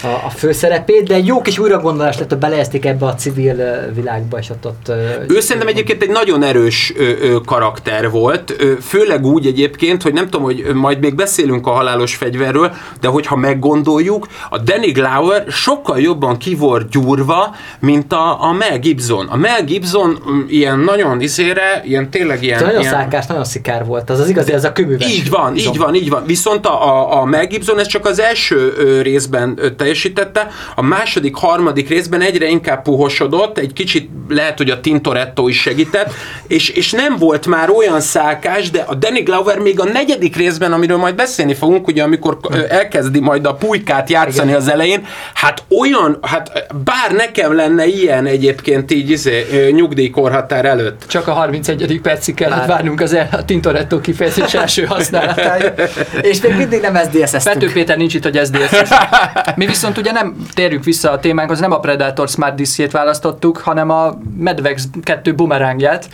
[0.04, 3.56] a, a főszerepét, de jó kis újragondolás lett, hogy belejezték ebbe a civil
[3.94, 4.92] világba, és ott, ott
[5.28, 10.12] Ő szerintem egyébként egy nagyon erős ö, ö, karakter volt, ö, főleg úgy egyébként, hogy
[10.12, 15.44] nem tudom, hogy majd még beszélünk a halálos fegyverről, de hogyha meggondoljuk, a Danny Glover
[15.48, 19.26] sokkal jobban ki volt gyúrva, mint a, a Mel Gibson.
[19.26, 22.62] A Mel Gibson mm, ilyen nagyon izére, ilyen tényleg ilyen...
[22.62, 25.12] nagyon ilyen szálkás, nagyon szikár volt, az az igazi, ez a köműves.
[25.12, 26.22] Így van, így van, így van.
[26.26, 31.34] Viszont a, a, a Mel Gibson ezt csak az első részben ö, teljesítette, a második,
[31.34, 36.12] harmadik részben egyre inkább puhosodott, egy kicsit lehet, hogy a Tintoretto is segített,
[36.46, 40.72] és, és nem volt már olyan szálkás, de a Danny Glover még a negyedik részben,
[40.72, 44.60] amiről majd beszélni fogunk, ugye amikor ö, elkezdi majd a pulykát játszani Igen.
[44.60, 51.04] az elején, hát olyan, hát bár nekem lenne ilyen egyébként így izé, nyugdíjkorhatár előtt.
[51.06, 52.00] Csak a 31.
[52.02, 52.68] percig kellett Már.
[52.68, 55.72] várnunk az el, a Tintoretto kifejezés első használatáig.
[56.30, 57.72] És még mindig nem Pető SDSS-tünk.
[57.72, 58.94] Péter nincs itt, hogy SZDSZ.
[59.64, 63.90] Mi viszont ugye nem térjük vissza a témánkhoz, nem a Predator Smart Diszjét választottuk, hanem
[63.90, 66.08] a Medvex 2 bumerángját,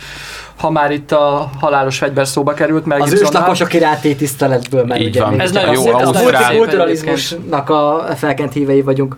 [0.55, 3.33] ha már itt a halálos fegyver szóba került, meg Az Gibsonnal.
[3.33, 5.39] őslakosok iránti tiszteletből, Így ugye van.
[5.39, 9.15] Ez nagyon a- szép, a ez kulturalizmusnak a felkent hívei vagyunk.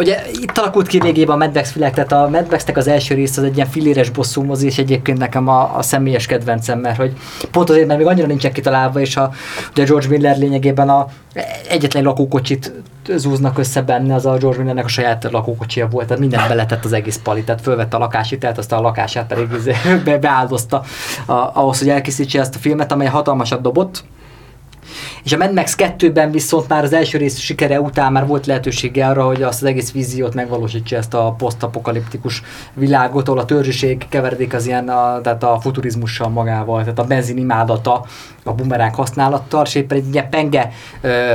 [0.00, 3.44] Ugye itt alakult ki végében a Medvex világ, tehát a Medvexnek az első rész az
[3.44, 7.12] egy ilyen filéres bosszú mozi, és egyébként nekem a, a személyes kedvencem, mert hogy
[7.50, 9.30] pont azért, mert még annyira nincsen kitalálva, és a,
[9.70, 11.06] ugye George Miller lényegében a
[11.68, 12.72] egyetlen lakókocsit
[13.16, 16.92] zúznak össze benne, az a George Millernek a saját lakókocsija volt, tehát mindent beletett az
[16.92, 19.72] egész pali, tehát fölvette a lakáshitelt, aztán a lakását pedig izé
[20.04, 20.82] be, beáldozta
[21.26, 24.04] a, ahhoz, hogy elkészítse ezt a filmet, amely hatalmasat dobott,
[25.24, 29.06] és a Mad Max 2-ben viszont már az első rész sikere után már volt lehetősége
[29.06, 32.42] arra, hogy azt az egész víziót megvalósítsa ezt a posztapokaliptikus
[32.74, 37.38] világot, ahol a törzsiség keveredik az ilyen, a, tehát a futurizmussal magával, tehát a benzin
[37.38, 38.04] imádata,
[38.44, 40.72] a bumeráng használattal, és éppen egy ilyen penge,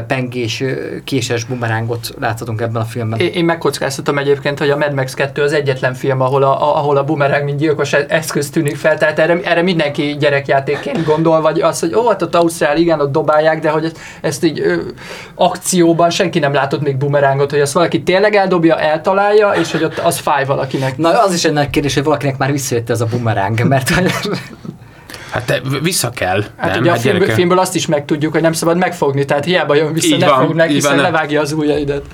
[0.08, 0.64] pengés,
[1.04, 3.20] késes bumerángot láthatunk ebben a filmben.
[3.20, 6.78] Én, én megkockáztatom egyébként, hogy a Mad Max 2 az egyetlen film, ahol a, a,
[6.78, 11.42] ahol a bumerang mint gyilkos e- eszköz tűnik fel, tehát erre, erre mindenki gyerekjátékként gondol,
[11.42, 13.12] vagy az, hogy ó, hát ott Ausztrál, igen, ott
[13.46, 14.76] dobálják, de hogy ezt, így ö,
[15.36, 19.98] akcióban senki nem látott még bumerángot, hogy azt valaki tényleg eldobja, eltalálja, és hogy ott
[19.98, 20.98] az fáj valakinek.
[20.98, 23.90] Na az is egy nagy kérdés, hogy valakinek már visszajött ez a bumeráng, mert
[25.32, 26.44] Hát te, vissza kell.
[26.58, 26.80] Hát nem?
[26.80, 27.36] ugye a hát filmből, gyerekek.
[27.36, 30.60] filmből azt is megtudjuk, hogy nem szabad megfogni, tehát hiába jön vissza, Így ne van,
[30.60, 31.12] így hiszen van, nem.
[31.12, 32.06] levágja az ujjaidat.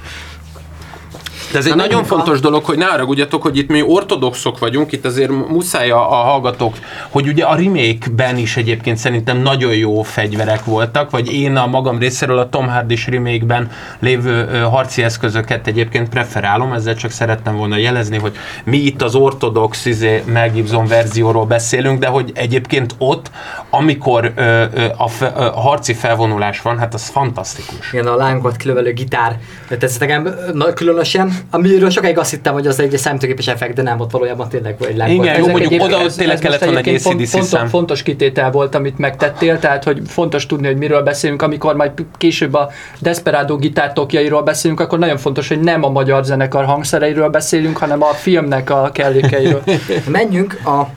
[1.51, 4.59] De ez egy Na, nagyon menjünk fontos dolog, hogy ne haragudjatok, hogy itt mi ortodoxok
[4.59, 6.75] vagyunk, itt azért muszáj a, a hallgatók,
[7.09, 11.99] hogy ugye a remake-ben is egyébként szerintem nagyon jó fegyverek voltak, vagy én a magam
[11.99, 17.77] részéről a Tom Hardy-s remake-ben lévő ö, harci eszközöket egyébként preferálom, ezzel csak szerettem volna
[17.77, 23.31] jelezni, hogy mi itt az ortodox izé, Mel Gibson verzióról beszélünk, de hogy egyébként ott,
[23.69, 27.93] amikor ö, ö, a, fe, ö, a harci felvonulás van, hát az fantasztikus.
[27.93, 29.39] Igen, a lángot kilövelő gitár.
[29.67, 33.99] tetszett nekem na, különösen, amiről sokáig azt hittem, hogy az egy számítógépes effekt, de nem,
[33.99, 35.37] ott valójában tényleg egy láng Igen, volt.
[35.37, 37.67] jó, mondjuk oda ez- tényleg ez kellett volna egy fontos, szám.
[37.67, 42.53] fontos kitétel volt, amit megtettél, tehát hogy fontos tudni, hogy miről beszélünk, amikor majd később
[42.53, 48.01] a Desperado gitártokjairól beszélünk, akkor nagyon fontos, hogy nem a magyar zenekar hangszereiről beszélünk, hanem
[48.03, 49.61] a filmnek a kellékeiről.
[50.07, 50.87] Menjünk a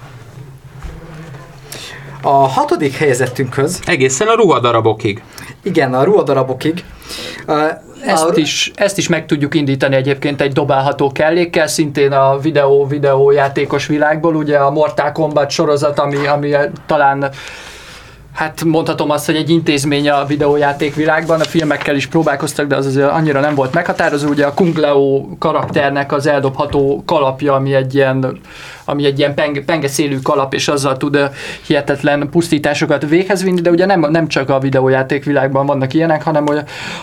[2.27, 5.23] a hatodik helyezettünkhöz, Egészen a ruhadarabokig.
[5.63, 6.85] igen, a ruhadarabokig.
[8.07, 13.87] Ezt is, ezt is meg tudjuk indítani egyébként egy dobálható kellékkel, szintén a videó, videójátékos
[13.87, 16.55] világból, ugye a Mortal Kombat sorozat, ami, ami
[16.87, 17.31] talán
[18.35, 22.87] Hát mondhatom azt, hogy egy intézmény a videójáték világban, a filmekkel is próbálkoztak, de az
[22.87, 24.29] azért annyira nem volt meghatározó.
[24.29, 28.39] Ugye a Kung Lao karakternek az eldobható kalapja, ami egy ilyen,
[28.85, 31.31] ami egy ilyen penge, pengeszélű kalap, és azzal tud
[31.67, 36.47] hihetetlen pusztításokat véghez vinni, de ugye nem, nem csak a videójáték világban vannak ilyenek, hanem,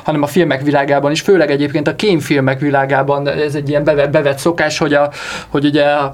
[0.04, 4.38] hanem a filmek világában is, főleg egyébként a kémfilmek világában ez egy ilyen bevett, bevett
[4.38, 5.10] szokás, hogy, a,
[5.48, 6.12] hogy ugye a-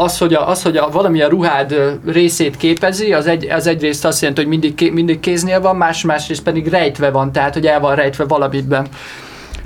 [0.00, 4.20] az, hogy, a, az, hogy a, valamilyen ruhád részét képezi, az, egy, az egyrészt azt
[4.20, 7.94] jelenti, hogy mindig, mindig kéznél van, más, másrészt pedig rejtve van, tehát hogy el van
[7.94, 8.86] rejtve valamitben.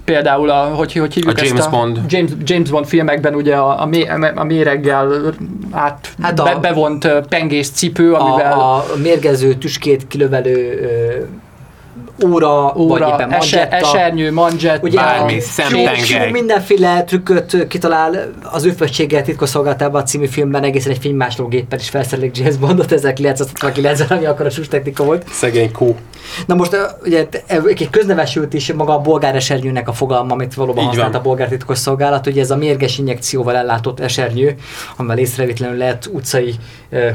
[0.04, 2.00] Például, a, hogy, hogy hívjuk A ezt James a Bond.
[2.08, 5.34] James, James Bond filmekben ugye a, a, mé, a méreggel
[5.70, 10.80] át Hát a- be, bevont pengész cipő, amivel a, a mérgező tüskét kilövelő
[12.18, 13.76] ö, óra, vagy óra, éppen manzsetta.
[13.76, 16.30] esernyő, manzsett, Ugye Bármi, a szemtengely.
[16.30, 22.94] Mindenféle trükköt kitalál az őfösséggel titkosszolgáltában című filmben egészen egy fénymásológéppel is felszerelik James Bondot
[22.96, 25.24] 1969-ben, ami akkor a sus technika volt.
[25.30, 25.96] Szegény kú.
[26.46, 27.26] Na most ugye
[27.66, 31.20] egy köznevesült is maga a bolgár esernyőnek a fogalma, amit valóban Így használt van.
[31.20, 34.54] a bolgár titkosszolgálat, ugye ez a mérges injekcióval ellátott esernyő,
[34.96, 36.54] amivel észrevétlenül lehet utcai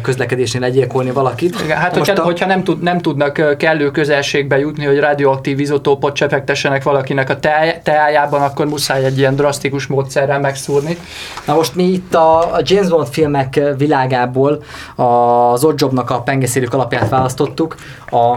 [0.01, 1.61] közlekedésnél legyilkolni valakit.
[1.63, 6.15] Igen, hát hogyha, a- hogyha nem, tud, nem tudnak kellő közelségbe jutni, hogy radioaktív izotópot
[6.15, 10.97] csepegtessenek valakinek a teáj- teájában, akkor muszáj egy ilyen drasztikus módszerrel megszúrni.
[11.45, 14.63] Na most mi itt a, James Bond filmek világából
[14.95, 17.75] az Oddjobnak a pengeszélű alapját választottuk,
[18.11, 18.35] a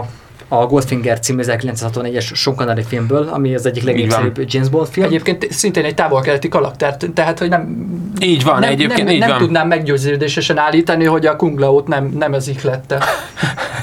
[0.59, 5.05] a Goldfinger című 1964-es Sean filmből, ami az egyik legnépszerűbb James Bond film.
[5.05, 7.87] Egyébként szintén egy távol-keleti karakter, tehát hogy nem,
[8.19, 9.37] Így van, nem, egyébként nem, így nem van.
[9.37, 13.03] tudnám meggyőződésesen állítani, hogy a Kung Lao-t nem, nem ez ihlette.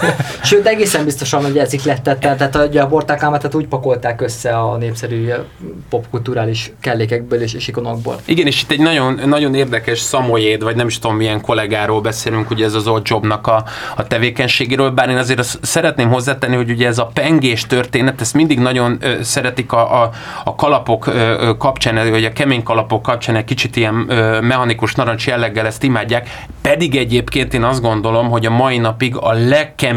[0.42, 4.76] Sőt, egészen biztosan, hogy ez lett, tehát hogy a Mortal Kombatot úgy pakolták össze a
[4.76, 5.28] népszerű
[5.88, 8.16] popkulturális kellékekből és, és ikonokból.
[8.24, 12.50] Igen, és itt egy nagyon, nagyon érdekes szamoyéd, vagy nem is tudom milyen kollégáról beszélünk,
[12.50, 13.64] ugye ez az old jobnak a,
[13.96, 18.34] a tevékenységéről, bár én azért azt szeretném hozzátenni, hogy ugye ez a pengés történet, ezt
[18.34, 20.10] mindig nagyon ö, szeretik a, a,
[20.44, 25.26] a kalapok ö, kapcsán, vagy a kemény kalapok kapcsán egy kicsit ilyen ö, mechanikus narancs
[25.26, 26.28] jelleggel ezt imádják,
[26.62, 29.89] pedig egyébként én azt gondolom, hogy a mai napig a legkeményebb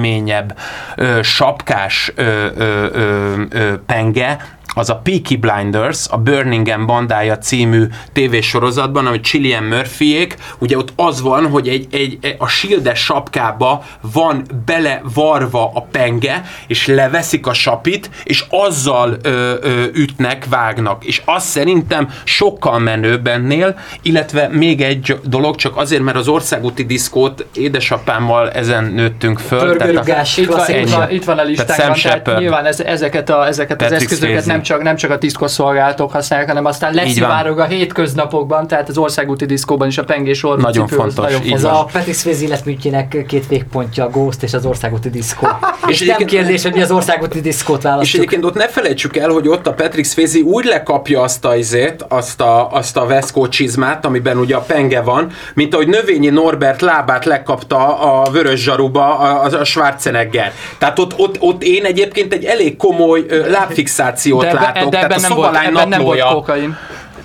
[0.96, 4.38] ö, sapkás ö, ö, ö, penge,
[4.76, 11.22] az a Peaky Blinders, a Birmingham bandája című tévésorozatban, amit Cillian Murphyék, ugye ott az
[11.22, 13.84] van, hogy egy, egy, a sildes sapkába
[14.14, 21.06] van belevarva a penge, és leveszik a sapit, és azzal ö, ö, ütnek, vágnak.
[21.06, 26.84] És az szerintem sokkal menőbb ennél, illetve még egy dolog, csak azért, mert az országúti
[26.86, 29.60] diszkót édesapámmal ezen nőttünk föl.
[29.78, 30.04] tehát a-
[30.38, 32.40] Itt van, itt, van, a listánkban, tehát Shepard.
[32.40, 34.52] nyilván ez, ezeket, a, ezeket az eszközöket Swayze.
[34.52, 39.46] nem csak, nem csak a tiszkosszolgálatok használják, hanem aztán leszivárog a hétköznapokban, tehát az országúti
[39.46, 41.80] diszkóban is a pengés orvú Nagyon cipő, az fontos, nagyon így Ez fontos.
[41.80, 45.48] a Patrick Swayze életműtjének két végpontja, a Ghost és az országúti diszkó.
[45.88, 48.22] és, És nem egyébként- kérdés, hogy mi az országúti diszkót És választjuk.
[48.22, 52.06] egyébként ott ne felejtsük el, hogy ott a Patrick Swayze úgy lekapja azt a izét,
[52.08, 56.82] azt a, azt a Vesco csizmát, amiben ugye a penge van, mint ahogy növényi Norbert
[56.82, 60.52] lábát lekapta a vörös zsaruba a, a, Schwarzenegger.
[60.78, 64.92] Tehát ott, ott, ott én egyébként egy elég komoly lábfixációt De, látok.
[64.92, 66.78] de ebben, nem volt, ebben nem volt kokain.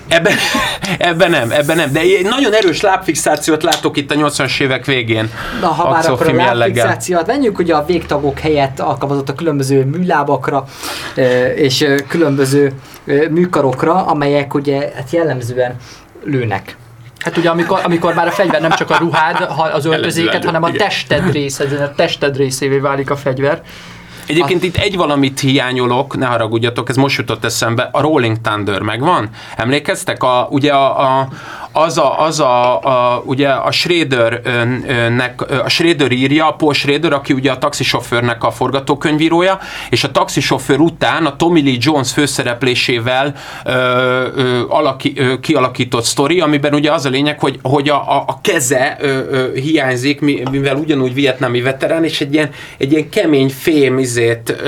[0.09, 0.33] Ebben,
[1.09, 1.91] ebben nem, ebben nem.
[1.91, 5.29] De egy nagyon erős lábfixációt látok itt a 80-as évek végén.
[5.61, 10.65] Na, ha már akkor a lábfixációt menjünk, ugye a végtagok helyett alkalmazott a különböző műlábakra
[11.55, 12.73] és különböző
[13.29, 15.75] műkarokra, amelyek ugye hát jellemzően
[16.23, 16.75] lőnek.
[17.19, 20.71] Hát ugye amikor, amikor már a fegyver nem csak a ruhád, az öltözéket, hanem a
[20.71, 23.61] tested része, a tested részévé válik a fegyver.
[24.29, 29.29] Egyébként itt egy valamit hiányolok, ne haragudjatok, ez most jutott eszembe, a Rolling Thunder megvan?
[29.55, 30.23] Emlékeztek?
[30.23, 31.27] A, ugye a, a,
[31.71, 37.33] az a, az a, a, ugye a Schrader-nek, a Schrader írja, a Paul Schrader, aki
[37.33, 43.71] ugye a taxisofőrnek a forgatókönyvírója, és a taxisofőr után a Tommy Lee Jones főszereplésével ö,
[44.35, 48.39] ö, alaki, ö, kialakított sztori, amiben ugye az a lényeg, hogy, hogy a, a, a
[48.41, 53.49] keze ö, ö, hiányzik, mi- mivel ugyanúgy vietnámi veterán, és egy ilyen, egy ilyen kemény
[53.49, 54.63] fém izét,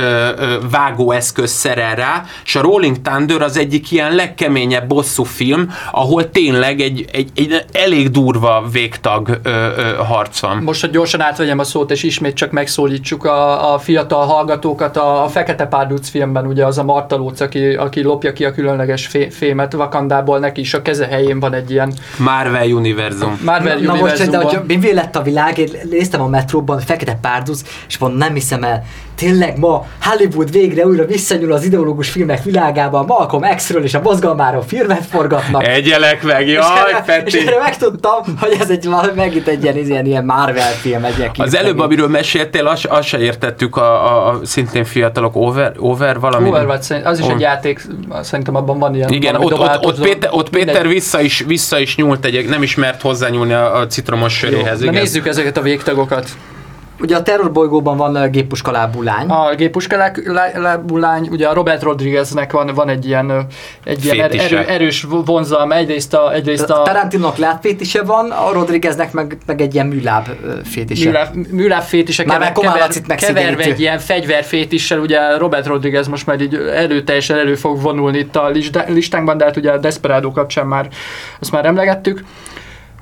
[0.71, 6.79] vágóeszköz szerel rá, és a Rolling Thunder az egyik ilyen legkeményebb bosszú film, ahol tényleg
[6.79, 10.57] egy, egy, egy elég durva végtag ö, ö, harc van.
[10.57, 15.23] Most, hogy gyorsan átvegyem a szót, és ismét csak megszólítsuk a, a fiatal hallgatókat, a,
[15.23, 19.07] a Fekete Párduc filmben ugye az a Marta Lóc, aki, aki lopja ki a különleges
[19.07, 23.39] fé, fémet Vakandából, neki is a keze helyén van egy ilyen Marvel Univerzum.
[23.43, 27.61] Marvel Na most, de hogy mi lett a világ, én néztem a metróban, fekete párduc,
[27.87, 28.83] és mondom, nem hiszem el,
[29.21, 34.61] tényleg ma Hollywood végre újra visszanyúl az ideológus filmek világába, Malcolm X-ről és a mozgalmáról
[34.61, 35.67] filmet forgatnak.
[35.67, 39.77] Egyelek meg, és, jaj, erre, és erre megtudtam, hogy ez egy valami- megint egy ilyen,
[39.77, 44.05] ilyen, ilyen Marvel film, egy ilyen Az előbb, amiről meséltél, azt, azt se értettük a,
[44.05, 46.47] a, a szintén fiatalok, over, over valami.
[46.47, 47.81] Overwatch, szerint- az is egy Over- játék,
[48.21, 50.01] szerintem abban van ilyen Igen, ott, ott, ott.
[50.01, 50.91] Péter, ott Péter Mindegy.
[50.93, 54.79] vissza is, vissza is nyúlt, egy, nem is mert hozzányúlni a, a citromos söréhez.
[54.79, 55.01] Na Igen.
[55.01, 56.29] nézzük ezeket a végtagokat.
[57.01, 58.15] Ugye a terrorbolygóban van.
[59.29, 63.45] A gépuska lá- lá- lábú lány, ugye a Robert Rodrigueznek van, van egy ilyen,
[63.83, 68.51] egy ilyen er- erő, erős vonzalma, egyrészt a, egyrészt A a Tarantinónak látfétise van, a
[68.51, 70.27] Rodrigueznek meg, meg egy ilyen műláb
[70.63, 71.05] fétise.
[71.05, 72.71] műláb, műláb fétise Már kever,
[73.15, 78.17] kever, keverve egy ilyen fegyverfétissel, ugye Robert Rodriguez most már így erőteljesen elő fog vonulni
[78.17, 80.87] itt a listá- listánkban, de hát ugye a Desperado kapcsán már
[81.39, 82.23] azt már emlegettük.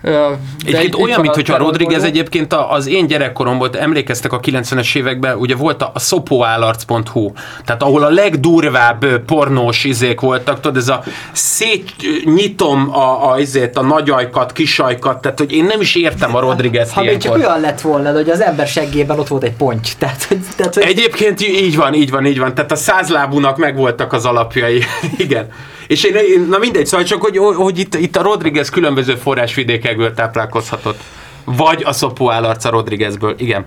[0.02, 4.34] Egyébként itt- itt olyan, van mint a hogyha Rodriguez egyébként a- az én gyerekkoromból, emlékeztek
[4.34, 7.32] a 90-es években, ugye volt a, a szopóállarc.hu,
[7.66, 13.82] tehát ahol a legdurvább pornós izék voltak, tudod, ez a szétnyitom a, a, izét, a
[13.82, 17.50] nagyajkat, kisajkat, tehát hogy én nem is értem a Rodriguez Ha még csak ilyenkor.
[17.50, 19.88] olyan lett volna, hogy az ember seggében ott volt egy ponty.
[19.98, 22.54] Tehát, tehát, hogy Egyébként így van, így van, így van.
[22.54, 24.84] Tehát a százlábúnak megvoltak az alapjai.
[25.18, 25.48] Igen.
[25.90, 30.14] És én, én, na mindegy, szóval csak, hogy, hogy itt, itt a Rodriguez különböző forrásvidékekből
[30.14, 31.00] táplálkozhatott.
[31.44, 33.36] Vagy a szopó állarca Rodriguezből.
[33.38, 33.66] Igen.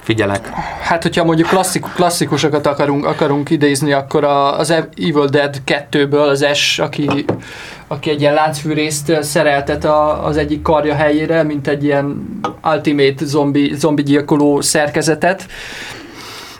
[0.00, 0.48] Figyelek.
[0.80, 6.46] Hát, hogyha mondjuk klasszik, klasszikusokat akarunk, akarunk idézni, akkor a, az Evil Dead 2-ből az
[6.54, 7.24] S, aki,
[7.86, 13.72] aki egy ilyen láncfűrészt szereltet a, az egyik karja helyére, mint egy ilyen ultimate zombi,
[13.74, 15.46] zombi gyilkoló szerkezetet.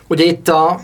[0.06, 0.80] ugye itt a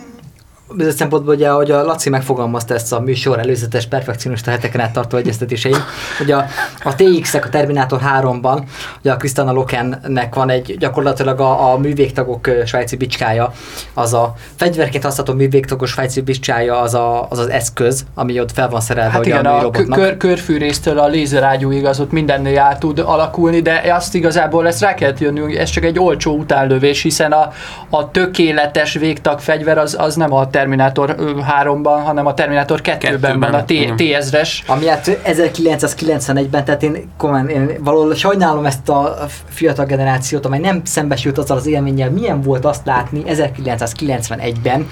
[0.75, 5.17] bizonyos szempontból, ugye, hogy a Laci megfogalmazta ezt a műsor előzetes perfekcionista heteken át tartó
[5.17, 5.77] egyeztetésein,
[6.19, 6.47] hogy a,
[6.83, 8.63] a TX-ek a Terminátor 3-ban,
[9.01, 13.53] ugye a Krisztana Lokennek van egy gyakorlatilag a, a művégtagok svájci bicskája,
[13.95, 18.69] az a fegyverként használható művégtagos svájci bicskája, az, a, az az eszköz, ami ott fel
[18.69, 22.99] van szerelve Hát igen, a a kör, körfűrésztől a lézerágyúig az ott mindennél át tud
[22.99, 27.53] alakulni, de azt igazából ezt rá kellett jönnünk, ez csak egy olcsó utánlövés, hiszen a,
[27.91, 31.15] a tökéletes végtag fegyver az, az nem a Terminátor
[31.63, 33.97] 3-ban, hanem a Terminátor 2-ben Kettőben, van, a T- igen.
[33.97, 34.49] T-1000-es.
[34.67, 39.17] Ami hát 1991-ben, tehát én, komolyan, én valahol sajnálom ezt a
[39.49, 44.89] fiatal generációt, amely nem szembesült azzal az élménnyel, milyen volt azt látni 1991-ben,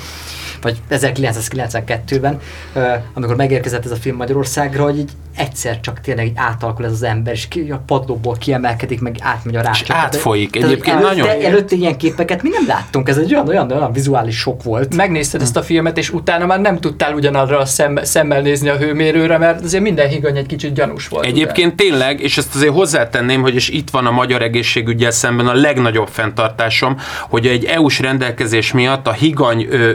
[0.62, 2.38] vagy 1992-ben,
[2.74, 2.80] ö,
[3.14, 7.02] amikor megérkezett ez a film Magyarországra, hogy így egyszer csak tényleg így átalakul ez az
[7.02, 9.90] ember, és ki, a padlóból kiemelkedik, meg átmegy a rácsot.
[9.90, 10.50] átfolyik.
[10.50, 13.92] Tehát, Egyébként előtte, nagyon- Előtte ilyen képeket mi nem láttunk, ez egy olyan, olyan, olyan
[13.92, 14.94] vizuális sok volt.
[14.96, 18.76] Megnézted ezt a filmet, és utána már nem tudtál ugyanarra a szem, szemmel nézni a
[18.76, 21.24] hőmérőre, mert azért minden higany egy kicsit gyanús volt.
[21.24, 25.54] Egyébként tényleg, és ezt azért hozzátenném, hogy és itt van a magyar egészségügyel szemben a
[25.54, 26.96] legnagyobb fenntartásom,
[27.28, 29.92] hogy egy EU-s rendelkezés miatt a higany ö,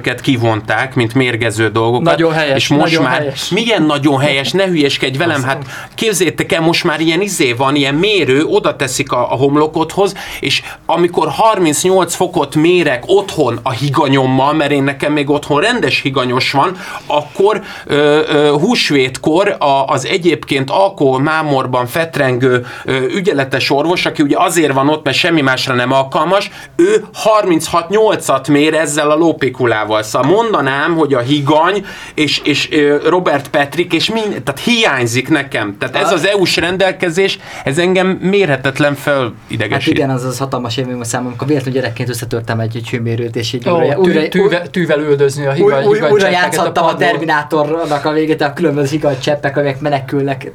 [0.00, 2.04] hőmérőket kivonták, mint mérgező dolgokat.
[2.04, 3.48] Nagyon helyes, És most nagyon már, helyes.
[3.48, 7.94] milyen nagyon helyes, ne hülyeskedj velem, hát képzétek el, most már ilyen izé van, ilyen
[7.94, 14.70] mérő, oda teszik a, a homlokodhoz, és amikor 38 fokot mérek otthon a higanyommal, mert
[14.70, 21.20] én nekem még otthon rendes higanyos van, akkor ö, ö, húsvétkor a, az egyébként alkohol
[21.20, 26.50] mámorban fetrengő ö, ügyeletes orvos, aki ugye azért van ott, mert semmi másra nem alkalmas,
[26.76, 29.89] ő 36-8-at mér ezzel a lópikulával.
[30.02, 32.68] Szóval mondanám, hogy a higany és, és
[33.04, 35.76] Robert Patrick, és mind, tehát hiányzik nekem.
[35.78, 39.94] Tehát ez az EU-s rendelkezés, ez engem mérhetetlen Hát felidegesít.
[39.94, 43.52] igen, az az hatalmas élmény a számomra, amikor véletlenül gyerekként összetörtem egy, egy hőmérőt, és
[43.52, 46.84] így Ó, újra, tű, újra, tűvel, tűvel üldözni a új, higany, új, higany újra játszottam
[46.84, 47.10] a, padlón.
[47.10, 50.52] Terminátornak a végét, a különböző higany cseppek, amelyek menekülnek.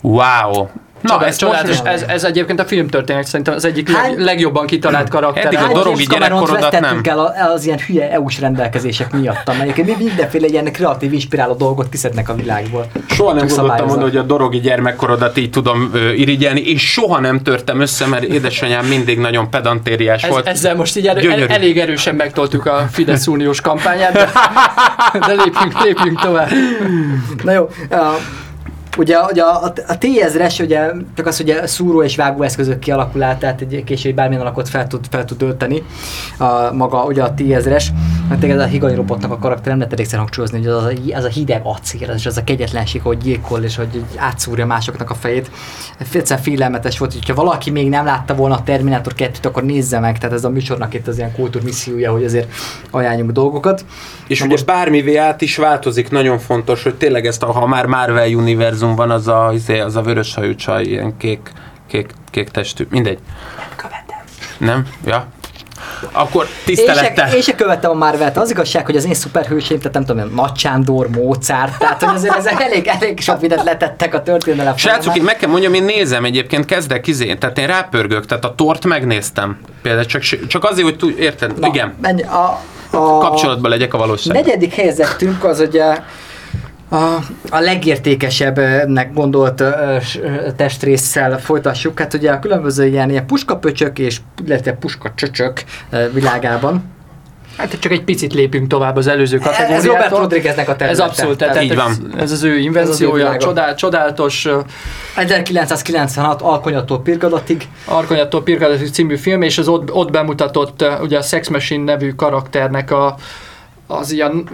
[0.00, 0.66] Wow!
[1.00, 1.78] Na, ezt csodálatos.
[1.84, 5.44] Ez, ez egyébként a filmtörténet szerintem az egyik Hány- leg, legjobban kitalált karakter.
[5.46, 7.00] Eddig a dorogi gyerekkorodat nem.
[7.04, 12.28] el az ilyen hülye EU-s rendelkezések miatt, amelyek mi- mindenféle ilyen kreatív, inspiráló dolgot kiszednek
[12.28, 12.86] a világból.
[13.08, 17.42] Soha nem gondoltam volna, hogy a dorogi gyermekkorodat így tudom ö, irigyelni, és soha nem
[17.42, 20.46] törtem össze, mert édesanyám mindig nagyon pedantériás Ez, volt.
[20.46, 24.28] ezzel most így elő, el, elég erősen megtoltuk a Fidesz uniós kampányát, de,
[25.18, 26.48] de lépjünk, lépjünk tovább.
[27.44, 27.98] Na jó, uh,
[28.98, 33.38] ugye, ugye a, a T-ezres, ugye csak az, hogy a szúró és vágó eszközök kialakulát,
[33.38, 35.82] tehát egy később bármilyen alakot fel tud, fel tud ölteni
[36.38, 37.92] a, maga ugye a T-ezres.
[38.28, 41.16] Mert tényleg ez a higai robotnak a karakter nem lehet elégszer hangsúlyozni, hogy az a,
[41.16, 45.14] az a hideg acél, és az a kegyetlenség, hogy gyilkol, és hogy átszúrja másoknak a
[45.14, 45.50] fejét.
[45.98, 50.18] Egyszerűen félelmetes volt, hogyha valaki még nem látta volna a Terminátor 2-t, akkor nézze meg,
[50.18, 52.52] tehát ez a műsornak itt az ilyen kultúrmissziója, hogy azért
[52.90, 53.84] ajánljunk dolgokat.
[54.26, 57.86] És Na ugye most- bármivé át is változik, nagyon fontos, hogy tényleg ezt, ha már
[57.86, 61.52] Marvel univerzum van, az a, izé, az a vörös hajú csaj, ilyen kék,
[61.86, 63.18] kék, kék testű, mindegy.
[63.76, 64.18] Követem.
[64.58, 64.86] Nem?
[65.04, 65.26] Ja.
[66.12, 67.28] Akkor Én tisztelettel.
[67.28, 70.34] se, én se követtem a Marvelt, az igazság, hogy az én szuperhőseim, tehát nem tudom,
[70.34, 75.16] Nagy Sándor, Mozart, tehát hogy azért ezek elég, elég sok mindent letettek a történelem Srácok,
[75.16, 78.84] én meg kell mondjam, én nézem egyébként, kezdek izé, tehát én rápörgök, tehát a tort
[78.84, 79.58] megnéztem.
[79.82, 81.58] Például csak, csak azért, hogy tud, érted?
[81.58, 81.94] Na, Igen.
[82.00, 82.60] Menj, a,
[82.90, 84.34] a Kapcsolatban legyek a valóság.
[84.34, 85.98] negyedik helyezettünk az ugye
[86.88, 86.96] a,
[87.50, 89.96] a legértékesebbnek gondolt ö,
[90.56, 91.98] testrésszel folytassuk.
[91.98, 95.64] Hát ugye a különböző ilyen, ilyen puskapöcsök és illetve puskacsöcsök
[96.12, 96.96] világában.
[97.56, 100.18] Hát csak egy picit lépünk tovább az előző Ez Robert kategóriától.
[100.18, 101.04] Rodrigueznek a Ez területe.
[101.04, 101.90] abszolút, tehát Így ez, van.
[101.90, 104.52] ez az ő Ez az ő invenciója, csodál, csodálatos uh,
[105.16, 107.68] 1996 alkonyattól pirgadatig.
[107.84, 112.90] Arkonyattól Pirkadatik című film, és az ott, ott bemutatott ugye a Sex Machine nevű karakternek
[112.90, 113.16] a
[113.90, 114.48] az ilyen,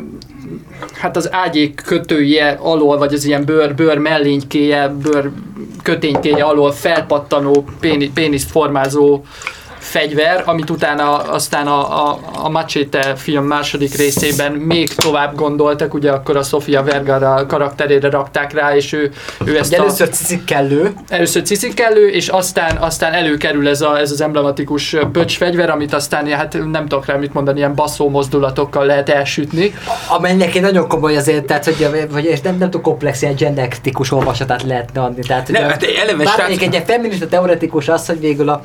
[0.93, 5.31] hát az ágyék kötője alól, vagy az ilyen bőr, bőr mellénykéje, bőr
[5.83, 9.23] köténykéje alól felpattanó, péni, péniszt formázó
[9.85, 16.11] fegyver, amit utána aztán a, a, a Machete film második részében még tovább gondoltak, ugye
[16.11, 19.13] akkor a Sofia Vergara karakterére rakták rá, és ő,
[19.45, 23.99] ő ezt Ugye a, először cicik kellő, először cicikelő, és aztán, aztán előkerül ez, a,
[23.99, 28.09] ez az emblematikus pöcs fegyver, amit aztán hát nem tudok rá mit mondani, ilyen baszó
[28.09, 29.75] mozdulatokkal lehet elsütni.
[30.09, 34.63] amelynek egy nagyon komoly azért, tehát hogy, hogy nem, nem túl komplex, ilyen genderkritikus olvasatát
[34.63, 35.23] lehetne adni.
[35.23, 38.63] Tehát, Nem, ugye, hát eleve srác- egy feminista teoretikus az, hogy végül a,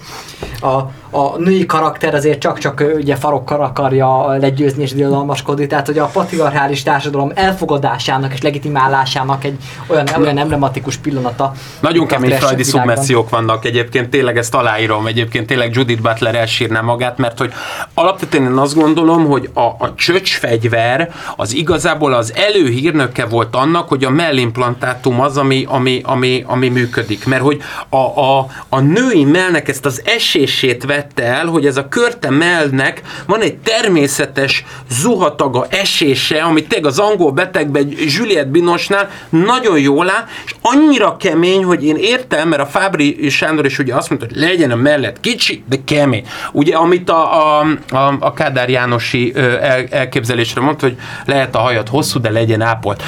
[0.62, 6.06] a, a női karakter azért csak-csak ugye farokkal akarja legyőzni és diadalmaskodni, tehát hogy a
[6.06, 9.58] patriarchális társadalom elfogadásának és legitimálásának egy
[9.88, 11.54] olyan, olyan emblematikus pillanata.
[11.80, 17.18] Nagyon kemény frajdi szubmessziók vannak egyébként, tényleg ezt aláírom, egyébként tényleg Judith Butler elsírná magát,
[17.18, 17.54] mert hogy
[17.94, 24.04] alapvetően én azt gondolom, hogy a, a csöcsfegyver az igazából az előhírnöke volt annak, hogy
[24.04, 27.26] a mellimplantátum az, ami, ami, ami, ami működik.
[27.26, 31.88] Mert hogy a, a, a női mellnek ezt az esését vette el, hogy ez a
[31.88, 39.80] körte mellnek van egy természetes zuhataga esése, ami tényleg az angol betegben Juliette Binosnál nagyon
[39.80, 44.10] jól áll, és annyira kemény, hogy én értem, mert a Fábri Sándor is ugye azt
[44.10, 46.26] mondta, hogy legyen a mellett kicsi, de kemény.
[46.52, 51.90] Ugye, amit a, a, a, a Kádár Jánosi el, elképzelésre mondta, hogy lehet a hajat
[51.90, 53.04] hosszú, de legyen ápolt.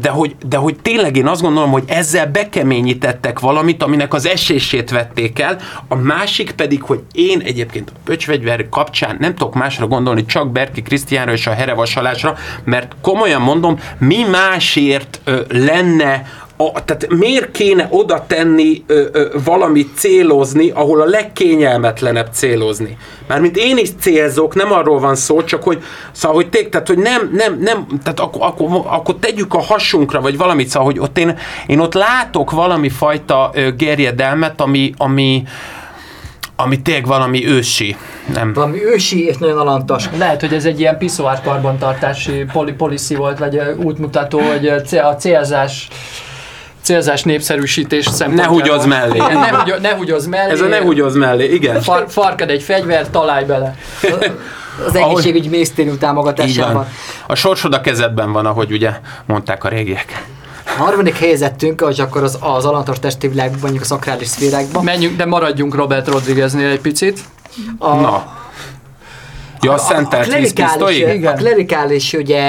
[0.00, 4.90] De, hogy, de hogy tényleg én azt gondolom, hogy ezzel bekeményítettek valamit, aminek az esését
[4.90, 5.58] vették el,
[5.88, 10.82] a másik pedig, hogy én egyébként a pöcsfegyver kapcsán nem tudok másra gondolni, csak Berki
[10.82, 16.22] Krisztiánra és a herevasalásra, mert komolyan mondom, mi másért ö, lenne
[16.56, 22.96] a, tehát miért kéne oda tenni ö, ö, valamit célozni, ahol a legkényelmetlenebb célozni?
[23.28, 26.98] Mármint én is célzok, nem arról van szó, csak hogy, szóval, hogy, té, tehát, hogy
[26.98, 31.18] nem, nem, nem, tehát akkor, akkor, akkor tegyük a hasunkra, vagy valamit, szóval, hogy ott
[31.18, 35.42] én, én ott látok valami fajta ö, gerjedelmet, ami, ami,
[36.56, 37.96] ami tényleg valami ősi.
[38.34, 38.52] Nem.
[38.52, 40.08] Valami ősi és nagyon alantas.
[40.18, 44.66] Lehet, hogy ez egy ilyen piszoár karbantartási poli- policy volt, vagy útmutató, hogy
[44.98, 45.88] a célzás
[46.80, 48.58] célzás népszerűsítés Ne szempontjából.
[48.60, 49.18] húgyozz mellé.
[49.18, 50.50] Ne, húgy, ne húgyozz mellé.
[50.50, 51.80] Ez a ne húgyozz mellé, igen.
[51.80, 53.74] Far, farkad egy fegyver, találj bele.
[54.86, 55.98] Az egészségügyi minisztérium
[56.72, 56.86] van.
[57.26, 58.90] A sorsod a kezedben van, ahogy ugye
[59.26, 60.24] mondták a régiek.
[60.78, 64.84] A harmadik helyezettünk, hogy akkor az, az alantas testi világban, mondjuk a szakrális szférákban.
[64.84, 67.20] Menjünk, de maradjunk Robert Rodrigueznél egy picit.
[67.78, 68.34] A, Na.
[69.60, 71.26] Ja, a szentelt klerikális, vízpisztoly?
[71.26, 72.42] a klerikális ugye,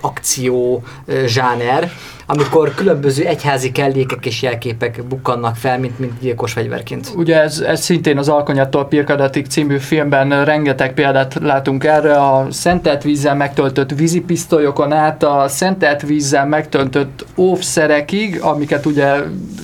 [0.00, 0.82] akció
[1.26, 1.92] zsáner,
[2.26, 7.12] amikor különböző egyházi kellékek és jelképek bukkannak fel, mint, mint gyilkos fegyverként.
[7.16, 13.02] Ugye ez, ez szintén az Alkonyattól Pirkadatik című filmben rengeteg példát látunk erre, a szentelt
[13.02, 19.14] vízzel megtöltött vízipisztolyokon át, a szentelt vízzel megtöltött óvszerekig, amiket ugye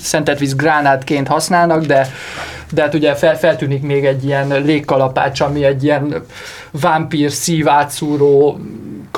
[0.02, 2.09] szentelt víz gránátként használnak, de
[2.72, 6.22] de hát ugye fel, feltűnik még egy ilyen légkalapács, ami egy ilyen
[6.70, 8.59] vámpír szív átszúró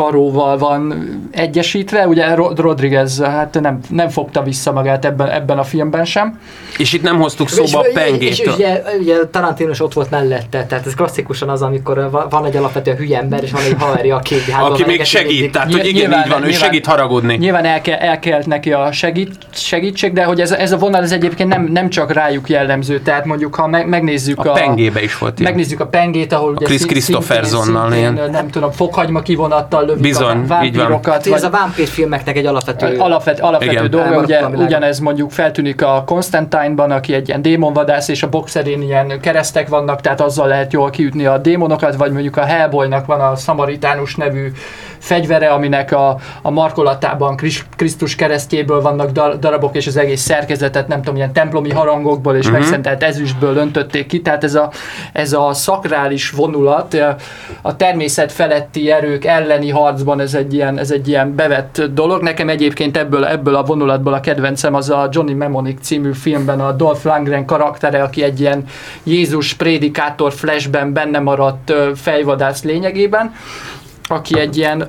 [0.00, 0.94] karóval van
[1.30, 6.40] egyesítve, ugye Rodriguez hát nem, nem fogta vissza magát ebben, ebben a filmben sem.
[6.78, 8.30] És itt nem hoztuk szóba és, a pengét.
[8.30, 12.44] És, és ugye, ugye Tarantino is ott volt mellette, tehát ez klasszikusan az, amikor van
[12.44, 15.92] egy alapvetően hülye ember, és van egy haveri, aki Aki még segít, tehát hogy igen,
[15.92, 17.36] nyilván, így van, nyilván, ő segít haragudni.
[17.36, 21.02] Nyilván el, kell, el kellett neki a segít, segítség, de hogy ez, ez a vonal
[21.02, 24.50] ez egyébként nem, nem csak rájuk jellemző, tehát mondjuk ha megnézzük a...
[24.50, 25.52] A pengébe is volt ilyen.
[25.52, 27.88] Megnézzük a pengét, ahol a ugye Chris Christophersonnal
[28.30, 31.26] nem tudom, fokhagyma kivonattal lövik Bizony, a vámpírokat.
[31.26, 32.98] Ez a vámpírfilmeknek egy alapvető...
[32.98, 38.28] Alapvet, alapvető dolga, ugye ugyanez mondjuk feltűnik a Constantine-ban, aki egy ilyen démonvadász, és a
[38.28, 43.06] boxerén ilyen keresztek vannak, tehát azzal lehet jól kiütni a démonokat, vagy mondjuk a Hellboynak
[43.06, 44.52] van a Samaritánus nevű
[45.00, 47.36] fegyvere, aminek a, a markolatában
[47.76, 52.60] Krisztus keresztjéből vannak darabok, és az egész szerkezetet, nem tudom, ilyen templomi harangokból és uh-huh.
[52.60, 54.70] megszentelt ezüstből öntötték ki, tehát ez a,
[55.12, 56.96] ez a szakrális vonulat,
[57.62, 62.22] a természet feletti erők elleni harcban ez egy ilyen, ez egy ilyen bevett dolog.
[62.22, 66.72] Nekem egyébként ebből, ebből a vonulatból a kedvencem az a Johnny Mnemonic című filmben a
[66.72, 68.64] Dolph Lundgren karaktere, aki egy ilyen
[69.02, 73.32] Jézus prédikátor flashben benne maradt fejvadász lényegében
[74.10, 74.88] aki egy ilyen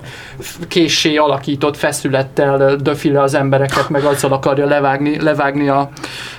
[0.68, 5.90] késsé alakított feszülettel döfile az embereket, meg azzal akarja levágni, levágni a,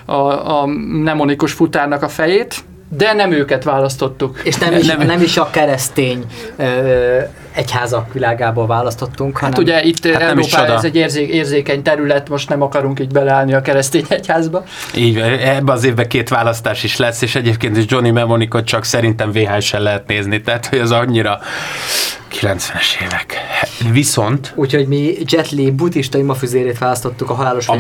[0.05, 2.65] a, a mnemonikus futárnak a fejét.
[2.97, 4.41] De nem őket választottuk.
[4.45, 6.25] És nem is, nem, nem is a keresztény
[6.57, 7.19] ö,
[7.53, 9.39] egyházak világából választottunk.
[9.39, 9.65] Hát hanem...
[9.65, 13.61] ugye itt hát Európában ez egy érzé, érzékeny terület, most nem akarunk így beleállni a
[13.61, 14.65] keresztény egyházba.
[14.95, 19.33] Így, ebbe az évben két választás is lesz, és egyébként is Johnny Mnemonicot csak szerintem
[19.33, 21.39] VHS-en lehet nézni, tehát hogy az annyira
[22.41, 23.37] 90-es évek.
[23.93, 24.53] Viszont...
[24.55, 27.75] Úgyhogy mi Jet Li buddhista imafüzérét választottuk a halálos a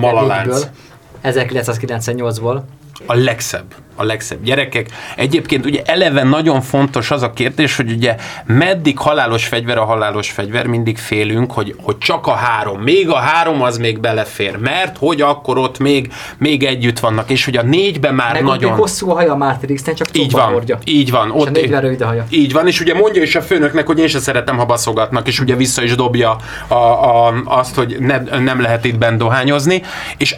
[1.25, 2.61] 1998-ból.
[3.07, 4.87] A legszebb a legszebb gyerekek.
[5.17, 8.17] Egyébként ugye eleve nagyon fontos az a kérdés, hogy ugye
[8.47, 13.17] meddig halálos fegyver a halálos fegyver, mindig félünk, hogy, hogy csak a három, még a
[13.17, 17.63] három az még belefér, mert hogy akkor ott még, még együtt vannak, és hogy a
[17.63, 18.73] négyben már Meg nagyon...
[18.73, 20.79] hosszú a haja Matrix, csak így van, hordja.
[20.85, 21.27] így van.
[21.27, 22.27] És ott a rövid a haja.
[22.31, 25.41] Így van, és ugye mondja is a főnöknek, hogy én se szeretem, ha baszogatnak, és
[25.41, 26.37] ugye vissza is dobja
[26.69, 29.83] a, a, azt, hogy ne, nem lehet itt bent dohányozni,
[30.17, 30.37] és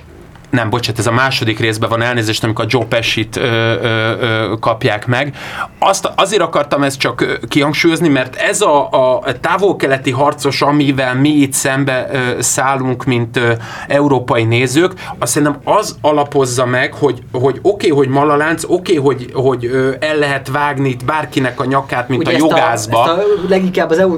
[0.54, 4.43] nem, bocsánat, ez a második részben van elnézést, amikor a Joe Pesci-t ö, ö, ö,
[4.58, 5.36] kapják meg.
[5.78, 11.52] Azt, azért akartam ezt csak kihangsúlyozni, mert ez a, a távol-keleti harcos, amivel mi itt
[11.52, 13.40] szembe szállunk, mint
[13.88, 19.14] európai nézők, azt szerintem az alapozza meg, hogy, hogy oké, okay, hogy malalánc, oké, okay,
[19.14, 23.02] hogy, hogy el lehet vágni itt bárkinek a nyakát, mint ugye a jogászba.
[23.02, 24.16] A, ezt a, leginkább az EU,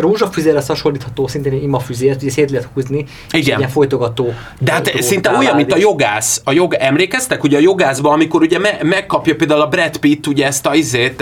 [0.00, 3.58] rózsafüzérre hasonlítható, szintén imafüzért, ugye szét lehet húzni, Igen.
[3.58, 4.34] ilyen folytogató.
[4.58, 8.58] De hát szinte olyan, mint a jogász, a jog, emlékeztek ugye a jogászban, amikor ugye
[8.58, 11.20] me, megkapja például a Brad Pitt ugye ezt a izét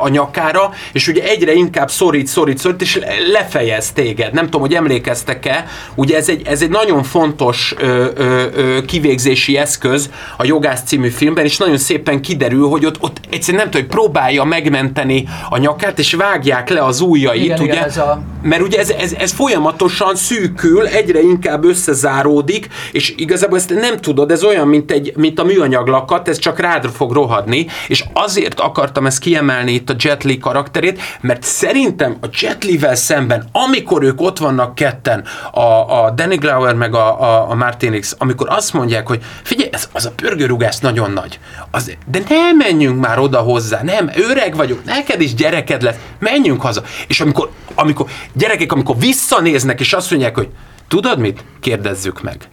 [0.00, 3.00] a nyakára, és ugye egyre inkább szorít, szorít, szorít, és
[3.32, 4.32] lefejez téged.
[4.32, 9.56] Nem tudom, hogy emlékeztek-e, ugye ez egy, ez egy nagyon fontos ö, ö, ö, kivégzési
[9.56, 13.86] eszköz a jogász című filmben, és nagyon szépen kiderül, hogy ott, ott egyszerűen nem tudom,
[13.86, 17.72] hogy próbálja megmenteni a nyakát, és vágják le az ujjait, igen, ugye?
[17.72, 18.22] Igen, ez a...
[18.42, 24.30] Mert ugye ez, ez, ez folyamatosan szűkül, egyre inkább összezáródik, és igazából ezt nem tudod,
[24.30, 28.60] ez olyan, mint, egy, mint a műanyag lakat, ez csak rád fog rohadni, és azért
[28.60, 34.02] akartam ezt kiemelni itt a Jet Li karakterét, mert szerintem a Jet Li-vel szemben, amikor
[34.02, 38.72] ők ott vannak ketten, a, a Danny Glover meg a, a, a Martinix, amikor azt
[38.72, 41.38] mondják, hogy figyelj, ez, az a pörgőrugás nagyon nagy,
[41.70, 46.60] az, de nem menjünk már oda hozzá, nem, öreg vagyok, neked is gyereked lesz, menjünk
[46.60, 46.82] haza.
[47.06, 50.48] És amikor, amikor gyerekek, amikor visszanéznek, és azt mondják, hogy
[50.88, 51.44] tudod mit?
[51.60, 52.48] Kérdezzük meg.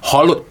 [0.00, 0.44] Hallod,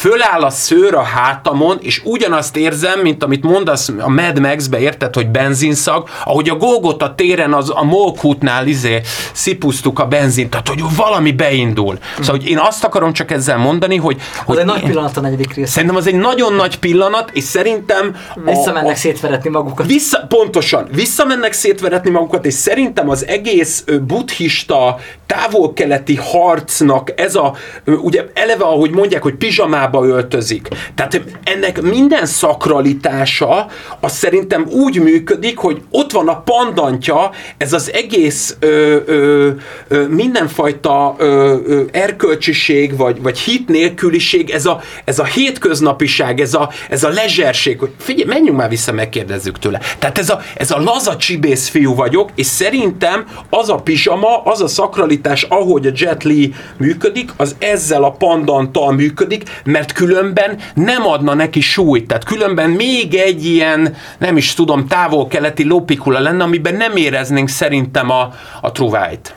[0.00, 5.14] föláll a szőr a hátamon, és ugyanazt érzem, mint amit mondasz a Mad Max-be, érted,
[5.14, 9.00] hogy benzinszag, ahogy a Golgota téren az a Molkútnál izé
[9.32, 11.98] szipusztuk a benzint, tehát hogy valami beindul.
[12.18, 14.20] Szóval, hogy én azt akarom csak ezzel mondani, hogy...
[14.44, 15.70] hogy az egy nagy pillanat a negyedik rész.
[15.70, 18.16] Szerintem az egy nagyon nagy pillanat, és szerintem...
[18.44, 19.86] Visszamennek a, szétveretni magukat.
[19.86, 27.54] Vissza, pontosan, visszamennek szétveretni magukat, és szerintem az egész buddhista, távol-keleti harcnak ez a,
[27.86, 30.68] ugye eleve, ahogy mondják, hogy pizsamában ruhába öltözik.
[30.94, 33.66] Tehát ennek minden szakralitása,
[34.00, 39.50] az szerintem úgy működik, hogy ott van a pandantja, ez az egész ö, ö,
[39.88, 46.54] ö, mindenfajta ö, ö, erkölcsiség, vagy, vagy hit nélküliség, ez a, ez a hétköznapiság, ez
[46.54, 49.80] a, ez a lezserség, hogy figyelj, menjünk már vissza, megkérdezzük tőle.
[49.98, 54.60] Tehát ez a, ez a laza csibész fiú vagyok, és szerintem az a pizsama, az
[54.60, 61.06] a szakralitás, ahogy a Jet Li működik, az ezzel a pandanttal működik, mert különben nem
[61.06, 62.06] adna neki súlyt.
[62.06, 68.10] Tehát különben még egy ilyen, nem is tudom, távol-keleti lopikula lenne, amiben nem éreznénk szerintem
[68.10, 69.34] a, a truvájt.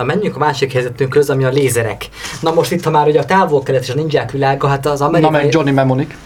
[0.00, 2.08] Na menjünk a másik helyzetünkhöz, ami a lézerek.
[2.40, 5.30] Na most itt, ha már ugye a távol-kelet és a ninják világa, hát az amerikai...
[5.32, 6.10] Na meg Johnny Mnemonic.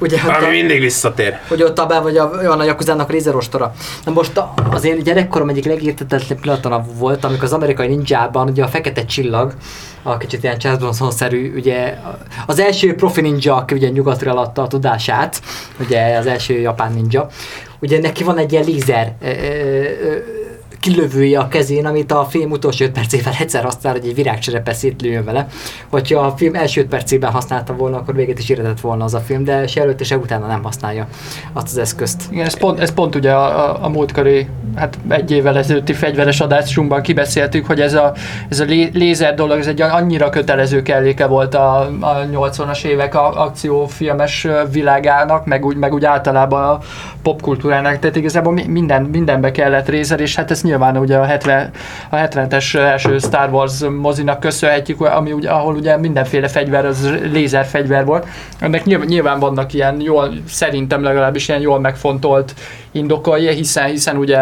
[0.00, 1.38] Ugye, hát Ami a- mindig visszatér.
[1.48, 3.72] hogy ott abban vagy a, van a Yakuzának lézerostora.
[4.04, 8.68] Na most a- azért gyerekkorom egyik legértetetlenebb pillanata volt, amikor az amerikai ninjában ugye a
[8.68, 9.52] fekete csillag,
[10.02, 11.98] a kicsit ilyen Charles Bronson-szerű, ugye
[12.46, 15.42] az első profi ninja, aki ugye nyugatra eladta a tudását,
[15.80, 17.26] ugye az első japán ninja,
[17.80, 20.16] ugye neki van egy ilyen lézer ö, ö,
[20.80, 25.24] kilövője a kezén, amit a film utolsó 5 percében egyszer használ, hogy egy virágcserepe szétlőjön
[25.24, 25.46] vele.
[25.88, 29.18] Hogyha a film első 5 percében használta volna, akkor véget is éretett volna az a
[29.18, 31.06] film, de se előtte, se utána nem használja
[31.52, 32.22] azt az eszközt.
[32.30, 36.40] Igen, ez pont, ez pont ugye a, a, a múltkori, hát egy évvel ezelőtti fegyveres
[36.40, 38.12] adásunkban kibeszéltük, hogy ez a,
[38.48, 43.14] ez a lé, lézer dolog, ez egy annyira kötelező kelléke volt a, a 80-as évek
[43.14, 46.78] a, akciófilmes világának, meg úgy, meg úgy általában a
[47.22, 51.70] popkultúrának, tehát igazából mi- minden, mindenbe kellett rézer, és hát ez nyilván ugye a 70,
[52.10, 58.04] a 70-es első Star Wars mozinak köszönhetjük, ami ugye, ahol ugye mindenféle fegyver, az lézerfegyver
[58.04, 58.26] volt.
[58.58, 62.54] Ennek nyilván, nyilván vannak ilyen jól, szerintem legalábbis ilyen jól megfontolt
[62.92, 64.38] indokolja, hiszen, hiszen ugye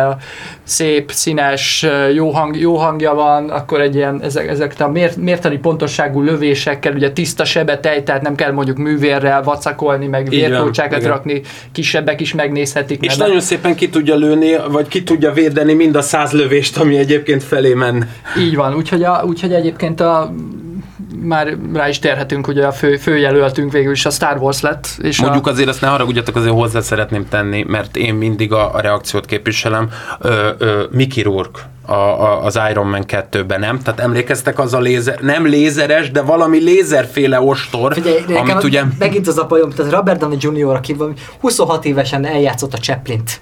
[0.62, 5.58] szép, színes, jó, hang, jó hangja van, akkor egy ilyen, ezek, ezek a mér, mértani
[5.58, 11.10] pontosságú lövésekkel, ugye tiszta sebetej, tehát nem kell mondjuk művérrel vacakolni, meg igen.
[11.10, 11.40] rakni,
[11.72, 13.04] kisebbek is megnézhetik.
[13.04, 16.96] És nagyon szépen ki tudja lőni, vagy ki tudja védeni mind a száz lövést, ami
[16.96, 18.10] egyébként felé men.
[18.38, 20.32] Így van, úgyhogy, a, úgyhogy egyébként a,
[21.22, 24.88] már rá is térhetünk, ugye a fő, főjelöltünk végül is a Star Wars lett.
[24.98, 28.74] És Mondjuk a, azért azt ne haragudjatok, azért hozzá szeretném tenni, mert én mindig a,
[28.74, 29.90] a reakciót képviselem.
[30.20, 33.78] Ö, ö, Mickey Rourke a, a, az Iron Man 2-ben, nem?
[33.78, 38.82] Tehát emlékeztek az a lézer, nem lézeres, de valami lézerféle ostor, Figyelj, amit ugye...
[38.98, 43.40] megint az a bajom, tehát Robert Downey Jr., aki valami 26 évesen eljátszott a Chaplin-t.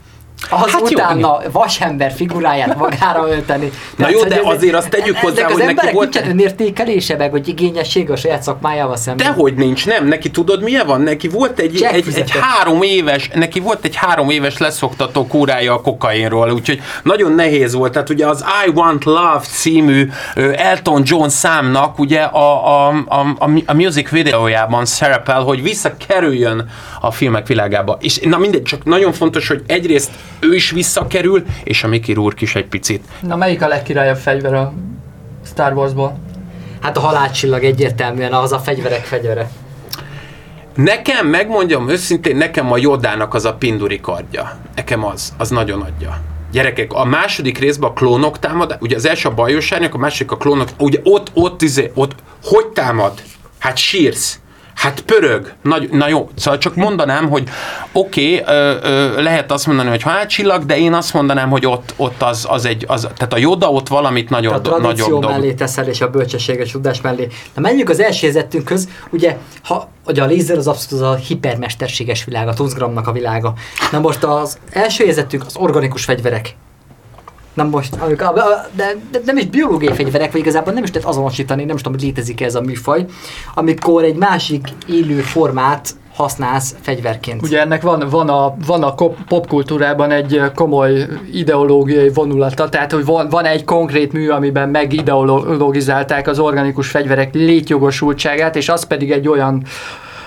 [0.51, 3.71] Az Hát hát jó, utána vasember figuráját magára ölteni.
[3.97, 6.31] Na jó, hogy de azért azt tegyük hozzá, ezek hogy az neki emberek volt- nincsen
[6.31, 9.27] önértékelése, meg hogy igényessége a saját szakmájával szemben.
[9.27, 11.01] Dehogy nincs, nem, neki tudod milyen van?
[11.01, 15.73] Neki volt egy, Jack egy, egy három éves, neki volt egy három éves leszoktató kúrája
[15.75, 17.93] a kokainról, úgyhogy nagyon nehéz volt.
[17.93, 20.11] Tehát ugye az I Want Love című
[20.57, 26.69] Elton John számnak ugye a, a, a, a, a music videójában szerepel, hogy visszakerüljön
[27.01, 27.99] a filmek világába.
[28.01, 30.11] És na mindegy, csak nagyon fontos, hogy egyrészt
[30.41, 33.05] ő is visszakerül, és a Mickey Rourke is egy picit.
[33.21, 34.73] na melyik a legkirályabb fegyver a
[35.45, 36.19] Star Warsból?
[36.81, 39.51] Hát a halálcsillag egyértelműen az a fegyverek fegyvere.
[40.75, 44.59] Nekem, megmondjam őszintén, nekem a Jodának az a pinduri kardja.
[44.75, 46.21] Nekem az, az nagyon adja.
[46.53, 50.31] Gyerekek, a második részben a klónok támad, ugye az első a bajos árnyak, a másik
[50.31, 52.15] a klónok, ugye ott, ott, izé, ott,
[52.45, 53.23] hogy támad?
[53.59, 54.41] Hát sírsz.
[54.77, 55.53] Hát pörög.
[55.63, 57.49] Nagy, na jó, szóval csak mondanám, hogy
[57.93, 62.47] oké, okay, lehet azt mondani, hogy halálcsillag, de én azt mondanám, hogy ott, ott az,
[62.49, 65.31] az egy, az, tehát a Joda ott valamit nagyon, a tradíció nagyobb dob.
[65.31, 67.29] mellé teszel, és a bölcsességes tudás mellé.
[67.55, 68.89] Na menjünk az első helyzetünkhöz.
[69.11, 73.53] Ugye, ha, ugye a lézer az abszolút az a hipermesterséges világ, a Tunzgramnak a világa.
[73.93, 76.55] Na most az első helyzetünk az organikus fegyverek.
[77.57, 80.93] Na most, amik, a- a- de, de, nem is biológiai fegyverek, vagy igazából nem is
[80.93, 83.05] lehet azonosítani, nem is tudom, hogy létezik ez a műfaj,
[83.55, 87.43] amikor egy másik élő formát használsz fegyverként.
[87.43, 88.95] Ugye ennek van, van a, van a
[89.29, 96.39] popkultúrában egy komoly ideológiai vonulata, tehát hogy van, van egy konkrét mű, amiben megideologizálták az
[96.39, 99.63] organikus fegyverek létjogosultságát, és az pedig egy olyan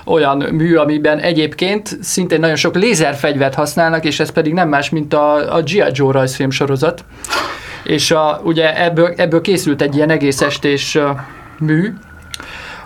[0.09, 5.13] olyan mű, amiben egyébként szintén nagyon sok lézerfegyvert használnak, és ez pedig nem más, mint
[5.13, 5.83] a, a G.I.
[5.91, 7.05] Joe rajzfilm sorozat.
[7.83, 10.97] És a, ugye ebből, ebből készült egy ilyen egész estés
[11.59, 11.93] mű,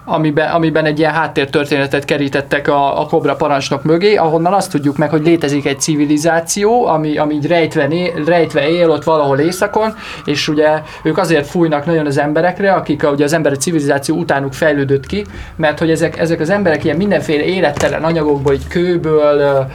[0.05, 5.09] amiben, amiben egy ilyen háttértörténetet kerítettek a, a Kobra parancsnok mögé, ahonnan azt tudjuk meg,
[5.09, 9.95] hogy létezik egy civilizáció, ami, ami így rejtve, né, rejtve él ott valahol északon,
[10.25, 15.05] és ugye ők azért fújnak nagyon az emberekre, akik ugye az emberi civilizáció utánuk fejlődött
[15.05, 15.25] ki,
[15.55, 19.67] mert hogy ezek, ezek az emberek ilyen mindenféle élettelen anyagokból, így kőből,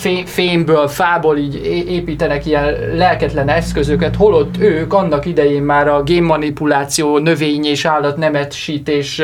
[0.00, 7.18] fé- fémből, fából így építenek ilyen lelketlen eszközöket, holott ők annak idején már a génmanipuláció,
[7.18, 9.22] növény és állatnemetsítés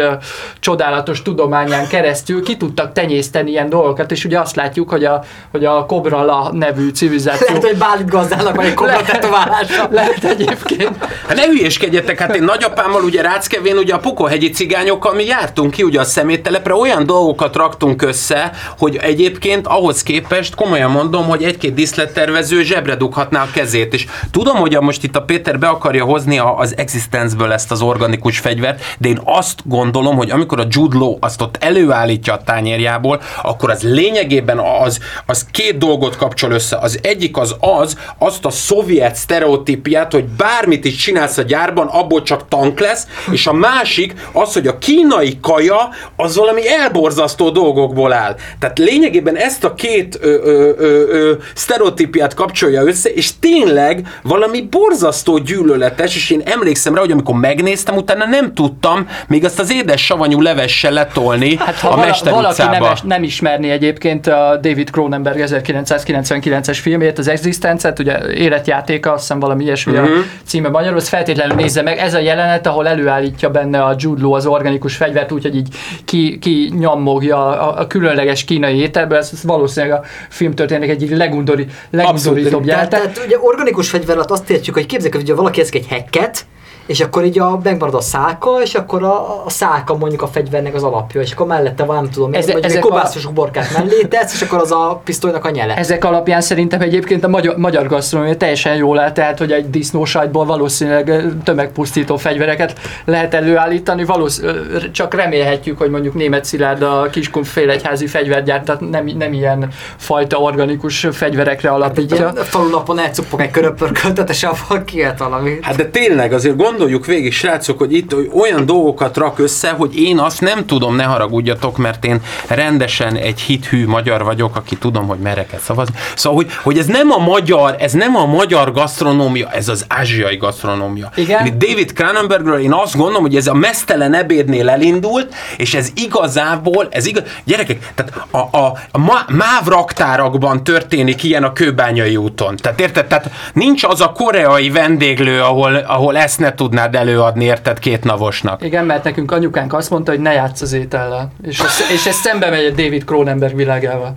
[0.61, 5.65] csodálatos tudományán keresztül ki tudtak tenyészteni ilyen dolgokat, és ugye azt látjuk, hogy a, hogy
[5.65, 9.11] a Kobrala nevű civilizáció Lehet, hogy Bálint gazdának van egy kobra Lehet.
[9.11, 9.89] tetoválása.
[9.91, 10.97] lehet egyébként.
[11.27, 15.83] Hát ne hülyéskedjetek, hát én nagyapámmal ugye Ráckevén ugye a Pokolhegyi cigányokkal mi jártunk ki
[15.83, 21.75] ugye a szeméttelepre, olyan dolgokat raktunk össze, hogy egyébként ahhoz képest komolyan mondom, hogy egy-két
[21.75, 26.05] diszlettervező zsebre dughatná a kezét, és tudom, hogy a, most itt a Péter be akarja
[26.05, 30.67] hozni a, az existenceből ezt az organikus fegyvert, de én azt gondolom, hogy amikor a
[30.69, 36.51] Jude Law azt ott előállítja a tányérjából, akkor az lényegében az, az két dolgot kapcsol
[36.51, 36.77] össze.
[36.77, 42.23] Az egyik az az, azt a szovjet sztereotípiát, hogy bármit is csinálsz a gyárban, abból
[42.23, 48.13] csak tank lesz, és a másik az, hogy a kínai kaja az valami elborzasztó dolgokból
[48.13, 48.37] áll.
[48.59, 54.61] Tehát lényegében ezt a két ö, ö, ö, ö, sztereotípiát kapcsolja össze, és tényleg valami
[54.71, 59.73] borzasztó gyűlöletes, és én emlékszem rá, hogy amikor megnéztem, utána nem tudtam még azt az
[59.73, 62.91] édes savanyú levessel letolni Hát ha a vala, Mester valaki nem, utcába.
[62.91, 69.41] es- nem ismerni egyébként a David Cronenberg 1999-es filmét, az Existence-et, ugye életjátéka, azt hiszem
[69.41, 70.09] valami ilyesmi uh-huh.
[70.09, 70.19] Mhm.
[70.19, 71.99] a címe magyarul, azt feltétlenül nézze meg.
[71.99, 75.69] Ez a jelenet, ahol előállítja benne a Jude Law az organikus fegyvert, úgyhogy így
[76.05, 81.67] ki, ki nyammogja a, a különleges kínai ételből, ez, ez valószínűleg a filmtörténet egyik legundori,
[81.91, 83.13] legundorítóbb Tehát, jelenet.
[83.15, 86.47] tehát ugye organikus fegyver alatt azt értjük, hogy képzeljük, hogy valaki eszik egy hacket,
[86.89, 90.75] és akkor így a, megmarad a szálka, és akkor a, a szálka mondjuk a fegyvernek
[90.75, 92.73] az alapja, és akkor mellette van, nem tudom, Ez- ez, mondjuk
[93.17, 95.77] egy a- borkát mellé tesz, és akkor az a pisztolynak a nyele.
[95.77, 100.45] Ezek alapján szerintem egyébként a magyar, magyar gasztronómia teljesen jól áll, tehát hogy egy disznósajtból
[100.45, 108.07] valószínűleg tömegpusztító fegyvereket lehet előállítani, valószínűleg csak remélhetjük, hogy mondjuk német Szilárd a Kiskun félegyházi
[108.07, 112.17] fegyvergyártat nem, nem ilyen fajta organikus fegyverekre Egy alapítja.
[112.17, 115.59] ilyen falunapon elcuppog egy köröpörköltet, és abban kijött valami.
[115.63, 120.19] Hát de tényleg azért gondoljuk végig, srácok, hogy itt olyan dolgokat rak össze, hogy én
[120.19, 125.19] azt nem tudom, ne haragudjatok, mert én rendesen egy hithű magyar vagyok, aki tudom, hogy
[125.19, 125.95] merre kell szavazni.
[126.17, 130.37] Szóval, hogy, hogy ez nem a magyar, ez nem a magyar gasztronómia, ez az ázsiai
[130.37, 131.11] gasztronómia.
[131.15, 131.47] Igen.
[131.47, 136.89] Itt David Cronenbergről én azt gondolom, hogy ez a mesztelen ebédnél elindult, és ez igazából,
[136.91, 142.57] ez igaz, gyerekek, tehát a, a, a má, MÁV raktárakban történik ilyen a kőbányai úton.
[142.57, 143.07] Tehát érted?
[143.07, 148.65] Tehát nincs az a koreai vendéglő, ahol, ahol ezt ne tudnád előadni, érted, két navosnak.
[148.65, 151.33] Igen, mert nekünk anyukánk azt mondta, hogy ne játsz az étellel.
[151.43, 154.17] És ez, és ez szembe megy a David Cronenberg világával.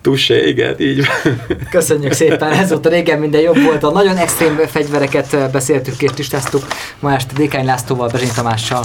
[0.00, 1.42] Tusé, igen, így van.
[1.70, 3.82] Köszönjük szépen, ez volt a régen minden jobb volt.
[3.82, 6.66] A nagyon extrém fegyvereket beszéltük és listáztuk
[7.00, 8.84] ma este Dékány Lászlóval, Bezsény Tamással.